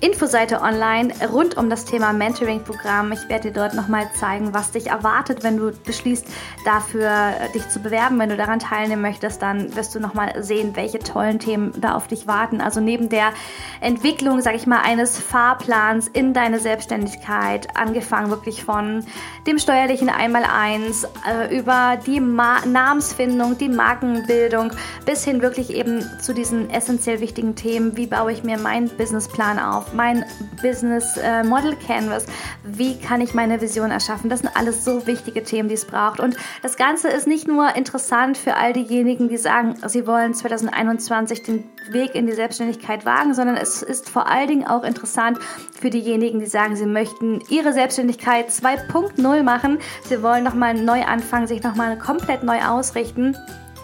Infoseite 0.01 0.61
online 0.63 1.13
rund 1.33 1.57
um 1.57 1.69
das 1.69 1.85
Thema 1.85 2.13
Mentoring-Programm. 2.13 3.11
Ich 3.11 3.29
werde 3.29 3.49
dir 3.49 3.55
dort 3.55 3.75
nochmal 3.75 4.09
zeigen, 4.15 4.55
was 4.55 4.71
dich 4.71 4.87
erwartet, 4.87 5.43
wenn 5.43 5.57
du 5.57 5.73
beschließt, 5.73 6.25
dafür 6.65 7.11
äh, 7.11 7.53
dich 7.53 7.69
zu 7.69 7.81
bewerben. 7.81 8.17
Wenn 8.21 8.29
du 8.29 8.37
daran 8.37 8.61
teilnehmen 8.61 9.03
möchtest, 9.03 9.43
dann 9.43 9.75
wirst 9.75 9.97
du 9.97 9.99
nochmal 10.01 10.41
sehen, 10.45 10.77
welche 10.77 11.01
tollen 11.01 11.41
Themen 11.41 11.73
da 11.81 11.97
auf 11.97 12.07
dich 12.07 12.29
warten. 12.29 12.61
Also 12.61 12.79
neben 12.81 13.09
der 13.09 13.33
Entwicklung, 13.81 14.41
sage 14.41 14.57
ich 14.57 14.69
mal, 14.69 14.83
eines 14.83 15.19
Fahrplans 15.19 16.07
in 16.07 16.33
deine 16.33 16.61
Selbstständigkeit, 16.61 17.77
angefangen 17.77 18.31
wirklich 18.31 18.63
von 18.63 19.05
dem 19.49 19.59
steuerlichen 19.59 20.11
Einmaleins 20.11 21.09
äh, 21.29 21.59
über 21.59 21.99
die 22.07 22.21
Ma 22.21 22.65
Namensfindung, 22.65 23.59
die 23.59 23.69
Markenbildung 23.69 24.71
bis 25.07 25.25
hin 25.25 25.43
wirklich 25.43 25.75
eben 25.75 26.05
zu 26.21 26.35
diesen 26.35 26.71
essentiell 26.71 27.19
wichtigen 27.21 27.57
Themen, 27.57 27.97
wie 27.97 28.07
baue 28.07 28.31
ich 28.31 28.45
mir 28.45 28.59
meinen 28.59 28.89
Businessplan 28.89 29.59
auf, 29.59 29.88
mein 29.95 30.25
Business 30.63 31.17
äh, 31.17 31.43
Model 31.43 31.77
Canvas, 31.77 32.27
wie 32.65 32.99
kann 32.99 33.21
ich 33.21 33.35
meine 33.35 33.61
Vision 33.61 33.91
erschaffen. 33.91 34.31
Das 34.31 34.41
sind 34.41 34.57
alles 34.57 34.85
so 34.85 35.07
wichtige 35.07 35.43
Themen, 35.43 35.69
die 35.69 35.75
es 35.75 35.85
braucht. 35.85 36.21
Und 36.21 36.37
das 36.63 36.77
Ganze 36.77 37.09
ist 37.09 37.27
nicht 37.27 37.49
nur 37.49 37.75
interessant 37.77 38.37
für 38.37 38.55
all 38.55 38.73
diejenigen, 38.73 39.29
die 39.29 39.37
sagen, 39.37 39.77
sie 39.87 40.07
wollen 40.07 40.35
2021 40.35 41.43
den 41.43 41.65
Weg 41.91 42.15
in 42.15 42.27
die 42.27 42.33
Selbstständigkeit 42.33 43.05
wagen, 43.07 43.35
sondern 43.35 43.57
es 43.57 43.83
ist 43.83 44.09
vor 44.09 44.27
allen 44.27 44.49
Dingen 44.49 44.67
auch 44.67 44.85
interessant 44.85 45.39
für 45.79 45.91
diejenigen, 45.91 46.41
die 46.41 46.47
sagen, 46.47 46.77
sie 46.77 46.87
möchten 46.87 47.41
ihre 47.49 47.73
Selbstständigkeit 47.73 48.51
2.0 48.51 49.43
machen. 49.43 49.79
Sie 50.05 50.23
wollen 50.23 50.45
nochmal 50.45 50.75
neu 50.75 51.03
anfangen, 51.05 51.47
sich 51.47 51.63
nochmal 51.63 51.99
komplett 51.99 52.43
neu 52.43 52.61
ausrichten 52.63 53.37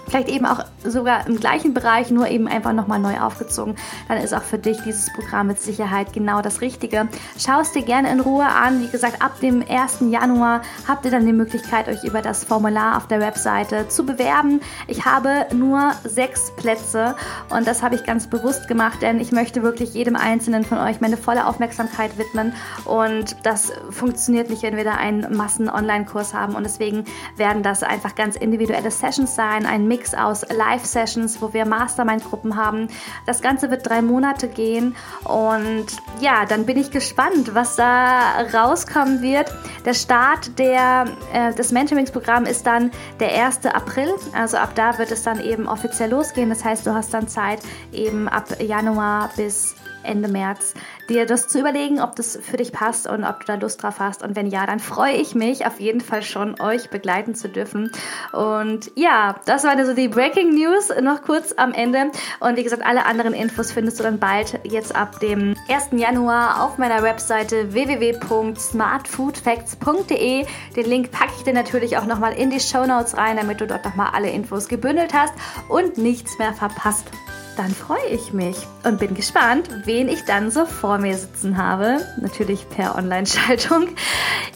vielleicht 0.06 0.28
eben 0.28 0.46
auch 0.46 0.64
sogar 0.84 1.26
im 1.26 1.38
gleichen 1.38 1.74
Bereich, 1.74 2.10
nur 2.10 2.28
eben 2.28 2.46
einfach 2.46 2.72
nochmal 2.72 2.98
neu 2.98 3.18
aufgezogen, 3.20 3.76
dann 4.08 4.18
ist 4.18 4.34
auch 4.34 4.42
für 4.42 4.58
dich 4.58 4.80
dieses 4.82 5.12
Programm 5.12 5.48
mit 5.48 5.60
Sicherheit 5.60 6.12
genau 6.12 6.42
das 6.42 6.60
Richtige. 6.60 7.08
Schau 7.38 7.60
es 7.60 7.72
dir 7.72 7.82
gerne 7.82 8.10
in 8.10 8.20
Ruhe 8.20 8.46
an. 8.46 8.82
Wie 8.82 8.88
gesagt, 8.88 9.22
ab 9.22 9.40
dem 9.40 9.64
1. 9.68 9.98
Januar 10.10 10.62
habt 10.86 11.04
ihr 11.04 11.10
dann 11.10 11.26
die 11.26 11.32
Möglichkeit, 11.32 11.88
euch 11.88 12.04
über 12.04 12.22
das 12.22 12.44
Formular 12.44 12.96
auf 12.96 13.08
der 13.08 13.20
Webseite 13.20 13.88
zu 13.88 14.04
bewerben. 14.04 14.60
Ich 14.86 15.04
habe 15.04 15.46
nur 15.54 15.92
sechs 16.04 16.52
Plätze 16.56 17.16
und 17.50 17.66
das 17.66 17.82
habe 17.82 17.94
ich 17.94 18.04
ganz 18.04 18.28
bewusst 18.28 18.68
gemacht, 18.68 19.02
denn 19.02 19.20
ich 19.20 19.32
möchte 19.32 19.62
wirklich 19.62 19.94
jedem 19.94 20.16
Einzelnen 20.16 20.64
von 20.64 20.78
euch 20.78 21.00
meine 21.00 21.16
volle 21.16 21.46
Aufmerksamkeit 21.46 22.18
widmen 22.18 22.52
und 22.84 23.36
das 23.42 23.72
funktioniert 23.90 24.50
nicht, 24.50 24.62
wenn 24.62 24.76
wir 24.76 24.84
da 24.84 24.94
einen 24.94 25.36
Massen-Online-Kurs 25.36 26.34
haben 26.34 26.54
und 26.54 26.64
deswegen 26.64 27.04
werden 27.36 27.62
das 27.62 27.82
einfach 27.82 28.14
ganz 28.14 28.36
individuelle 28.36 28.90
Sessions 28.90 29.34
sein, 29.34 29.66
ein 29.66 29.86
Mix 29.94 30.12
aus 30.12 30.42
Live-Sessions, 30.50 31.40
wo 31.40 31.52
wir 31.52 31.64
Mastermind-Gruppen 31.66 32.56
haben. 32.56 32.88
Das 33.26 33.40
Ganze 33.40 33.70
wird 33.70 33.88
drei 33.88 34.02
Monate 34.02 34.48
gehen 34.48 34.96
und 35.22 35.86
ja, 36.20 36.46
dann 36.46 36.66
bin 36.66 36.76
ich 36.76 36.90
gespannt, 36.90 37.54
was 37.54 37.76
da 37.76 38.40
rauskommen 38.52 39.22
wird. 39.22 39.54
Der 39.84 39.94
Start 39.94 40.58
der, 40.58 41.04
äh, 41.32 41.54
des 41.54 41.70
Mentorings-Programms 41.70 42.50
ist 42.50 42.66
dann 42.66 42.90
der 43.20 43.46
1. 43.46 43.66
April, 43.66 44.12
also 44.36 44.56
ab 44.56 44.70
da 44.74 44.98
wird 44.98 45.12
es 45.12 45.22
dann 45.22 45.40
eben 45.40 45.68
offiziell 45.68 46.10
losgehen. 46.10 46.48
Das 46.48 46.64
heißt, 46.64 46.84
du 46.84 46.92
hast 46.92 47.14
dann 47.14 47.28
Zeit 47.28 47.60
eben 47.92 48.28
ab 48.28 48.60
Januar 48.60 49.30
bis 49.36 49.76
Ende 50.04 50.28
März, 50.28 50.74
dir 51.08 51.24
das 51.26 51.48
zu 51.48 51.58
überlegen, 51.60 52.00
ob 52.00 52.14
das 52.16 52.38
für 52.40 52.56
dich 52.56 52.72
passt 52.72 53.06
und 53.08 53.24
ob 53.24 53.40
du 53.40 53.46
da 53.46 53.54
Lust 53.54 53.82
drauf 53.82 53.98
hast. 53.98 54.22
Und 54.22 54.36
wenn 54.36 54.46
ja, 54.46 54.64
dann 54.66 54.78
freue 54.80 55.14
ich 55.14 55.34
mich 55.34 55.66
auf 55.66 55.80
jeden 55.80 56.00
Fall 56.00 56.22
schon, 56.22 56.60
euch 56.60 56.90
begleiten 56.90 57.34
zu 57.34 57.48
dürfen. 57.48 57.90
Und 58.32 58.92
ja, 58.94 59.34
das 59.46 59.64
war 59.64 59.76
also 59.76 59.94
die 59.94 60.08
Breaking 60.08 60.54
News 60.54 60.90
noch 61.02 61.22
kurz 61.22 61.54
am 61.56 61.72
Ende. 61.72 62.10
Und 62.40 62.56
wie 62.56 62.62
gesagt, 62.62 62.84
alle 62.84 63.06
anderen 63.06 63.32
Infos 63.34 63.72
findest 63.72 63.98
du 63.98 64.04
dann 64.04 64.18
bald 64.18 64.60
jetzt 64.64 64.94
ab 64.94 65.18
dem 65.20 65.56
1. 65.68 65.88
Januar 65.92 66.62
auf 66.62 66.76
meiner 66.78 67.02
Webseite 67.02 67.72
www.smartfoodfacts.de. 67.72 70.46
Den 70.76 70.86
Link 70.86 71.10
packe 71.10 71.32
ich 71.36 71.42
dir 71.44 71.54
natürlich 71.54 71.98
auch 71.98 72.06
nochmal 72.06 72.32
in 72.34 72.50
die 72.50 72.60
Show 72.60 72.86
Notes 72.86 73.16
rein, 73.16 73.36
damit 73.36 73.60
du 73.60 73.66
dort 73.66 73.84
nochmal 73.84 74.10
alle 74.12 74.30
Infos 74.30 74.68
gebündelt 74.68 75.12
hast 75.14 75.34
und 75.68 75.98
nichts 75.98 76.38
mehr 76.38 76.52
verpasst 76.52 77.10
dann 77.56 77.70
freue 77.70 78.06
ich 78.10 78.32
mich 78.32 78.56
und 78.84 78.98
bin 78.98 79.14
gespannt, 79.14 79.68
wen 79.84 80.08
ich 80.08 80.24
dann 80.24 80.50
so 80.50 80.66
vor 80.66 80.98
mir 80.98 81.16
sitzen 81.16 81.56
habe. 81.56 81.98
Natürlich 82.20 82.68
per 82.68 82.96
Online-Schaltung. 82.96 83.88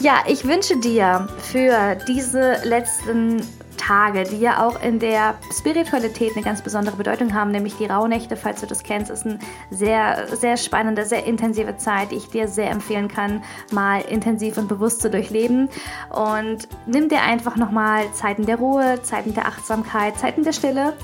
Ja, 0.01 0.25
ich 0.27 0.45
wünsche 0.47 0.77
dir 0.79 1.29
für 1.39 1.97
diese 2.07 2.59
letzten 2.65 3.43
Tage, 3.79 4.25
die 4.25 4.39
ja 4.39 4.67
auch 4.67 4.83
in 4.83 4.99
der 4.99 5.37
Spiritualität 5.57 6.33
eine 6.35 6.45
ganz 6.45 6.61
besondere 6.63 6.97
Bedeutung 6.97 7.33
haben, 7.33 7.51
nämlich 7.51 7.77
die 7.77 7.87
Rauhnächte, 7.87 8.37
falls 8.37 8.61
du 8.61 8.67
das 8.67 8.83
kennst, 8.83 9.11
ist 9.11 9.25
eine 9.25 9.39
sehr, 9.71 10.27
sehr 10.37 10.57
spannende, 10.57 11.07
sehr 11.07 11.25
intensive 11.25 11.77
Zeit, 11.79 12.11
die 12.11 12.17
ich 12.17 12.29
dir 12.29 12.49
sehr 12.49 12.71
empfehlen 12.71 13.09
kann, 13.09 13.43
mal 13.73 14.03
intensiv 14.03 14.59
und 14.59 14.69
bewusst 14.69 15.01
zu 15.01 15.11
durchleben. 15.11 15.71
Und 16.11 16.69
nimm 16.87 17.09
dir 17.09 17.23
einfach 17.23 17.57
nochmal 17.57 18.13
Zeiten 18.13 18.45
der 18.45 18.57
Ruhe, 18.57 19.01
Zeiten 19.03 19.33
der 19.33 19.47
Achtsamkeit, 19.47 20.19
Zeiten 20.19 20.43
der 20.43 20.53
Stille 20.53 20.95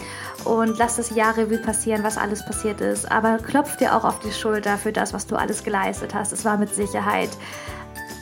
und 0.45 0.79
lass 0.79 0.97
das 0.97 1.11
Jahr 1.11 1.37
Revue 1.37 1.59
passieren, 1.59 2.03
was 2.03 2.19
alles 2.19 2.45
passiert 2.45 2.81
ist. 2.81 3.11
Aber 3.11 3.39
klopf 3.39 3.77
dir 3.77 3.97
auch 3.97 4.05
auf 4.05 4.19
die 4.21 4.33
Schulter 4.33 4.79
für 4.79 4.93
das, 4.93 5.13
was 5.13 5.27
du 5.27 5.37
alles 5.37 5.65
geleistet 5.65 6.15
hast. 6.15 6.33
Es 6.33 6.45
war 6.45 6.57
mit 6.59 6.75
Sicherheit 6.75 7.31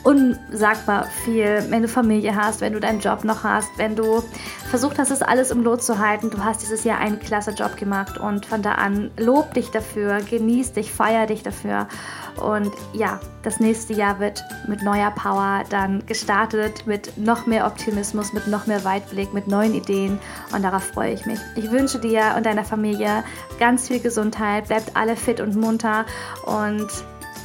unsagbar 0.03 1.05
viel, 1.23 1.63
wenn 1.69 1.81
du 1.81 1.87
Familie 1.87 2.35
hast, 2.35 2.61
wenn 2.61 2.73
du 2.73 2.79
deinen 2.79 2.99
Job 2.99 3.23
noch 3.23 3.43
hast, 3.43 3.69
wenn 3.77 3.95
du 3.95 4.21
versucht 4.69 4.99
hast, 4.99 5.11
das 5.11 5.21
alles 5.21 5.49
im 5.49 5.63
Lot 5.63 5.81
zu 5.81 5.97
halten. 5.97 6.29
Du 6.29 6.43
hast 6.43 6.61
dieses 6.61 6.83
Jahr 6.83 6.99
einen 6.99 7.19
klasse 7.19 7.51
Job 7.51 7.77
gemacht 7.77 8.17
und 8.17 8.45
von 8.45 8.61
da 8.61 8.73
an 8.73 9.11
lob 9.17 9.53
dich 9.53 9.71
dafür, 9.71 10.19
genieß 10.21 10.73
dich, 10.73 10.91
feier 10.91 11.25
dich 11.25 11.43
dafür. 11.43 11.87
Und 12.35 12.73
ja, 12.93 13.19
das 13.43 13.59
nächste 13.59 13.93
Jahr 13.93 14.19
wird 14.19 14.43
mit 14.67 14.81
neuer 14.83 15.11
Power 15.11 15.63
dann 15.69 16.05
gestartet, 16.05 16.85
mit 16.85 17.17
noch 17.17 17.45
mehr 17.45 17.65
Optimismus, 17.65 18.33
mit 18.33 18.47
noch 18.47 18.67
mehr 18.67 18.83
Weitblick, 18.83 19.33
mit 19.33 19.47
neuen 19.47 19.73
Ideen 19.73 20.19
und 20.53 20.63
darauf 20.63 20.83
freue 20.83 21.13
ich 21.13 21.25
mich. 21.25 21.39
Ich 21.55 21.71
wünsche 21.71 21.99
dir 21.99 22.33
und 22.35 22.45
deiner 22.45 22.65
Familie 22.65 23.23
ganz 23.59 23.87
viel 23.87 23.99
Gesundheit, 23.99 24.67
bleibt 24.67 24.97
alle 24.97 25.15
fit 25.15 25.39
und 25.39 25.55
munter 25.55 26.05
und 26.45 26.87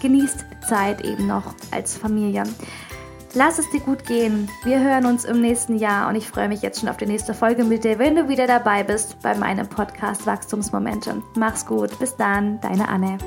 genießt 0.01 0.48
Zeit 0.69 1.05
eben 1.05 1.27
noch 1.27 1.55
als 1.71 1.97
Familie. 1.97 2.45
Lass 3.35 3.59
es 3.59 3.69
dir 3.71 3.81
gut 3.81 4.05
gehen. 4.07 4.49
Wir 4.65 4.81
hören 4.81 5.07
uns 5.07 5.25
im 5.25 5.41
nächsten 5.41 5.77
Jahr 5.77 6.09
und 6.09 6.15
ich 6.15 6.29
freue 6.29 6.49
mich 6.49 6.63
jetzt 6.63 6.81
schon 6.81 6.89
auf 6.89 6.97
die 6.97 7.07
nächste 7.07 7.35
Folge 7.35 7.65
mit 7.65 7.85
dir, 7.85 7.99
wenn 7.99 8.17
du 8.17 8.29
wieder 8.29 8.47
dabei 8.47 8.83
bist 8.83 9.21
bei 9.23 9.35
meinem 9.35 9.69
Podcast 9.69 10.27
Wachstumsmomente. 10.27 11.23
Mach's 11.37 11.67
gut. 11.67 11.99
Bis 11.99 12.17
dann, 12.17 12.61
deine 12.61 12.89
Anne. 12.89 13.19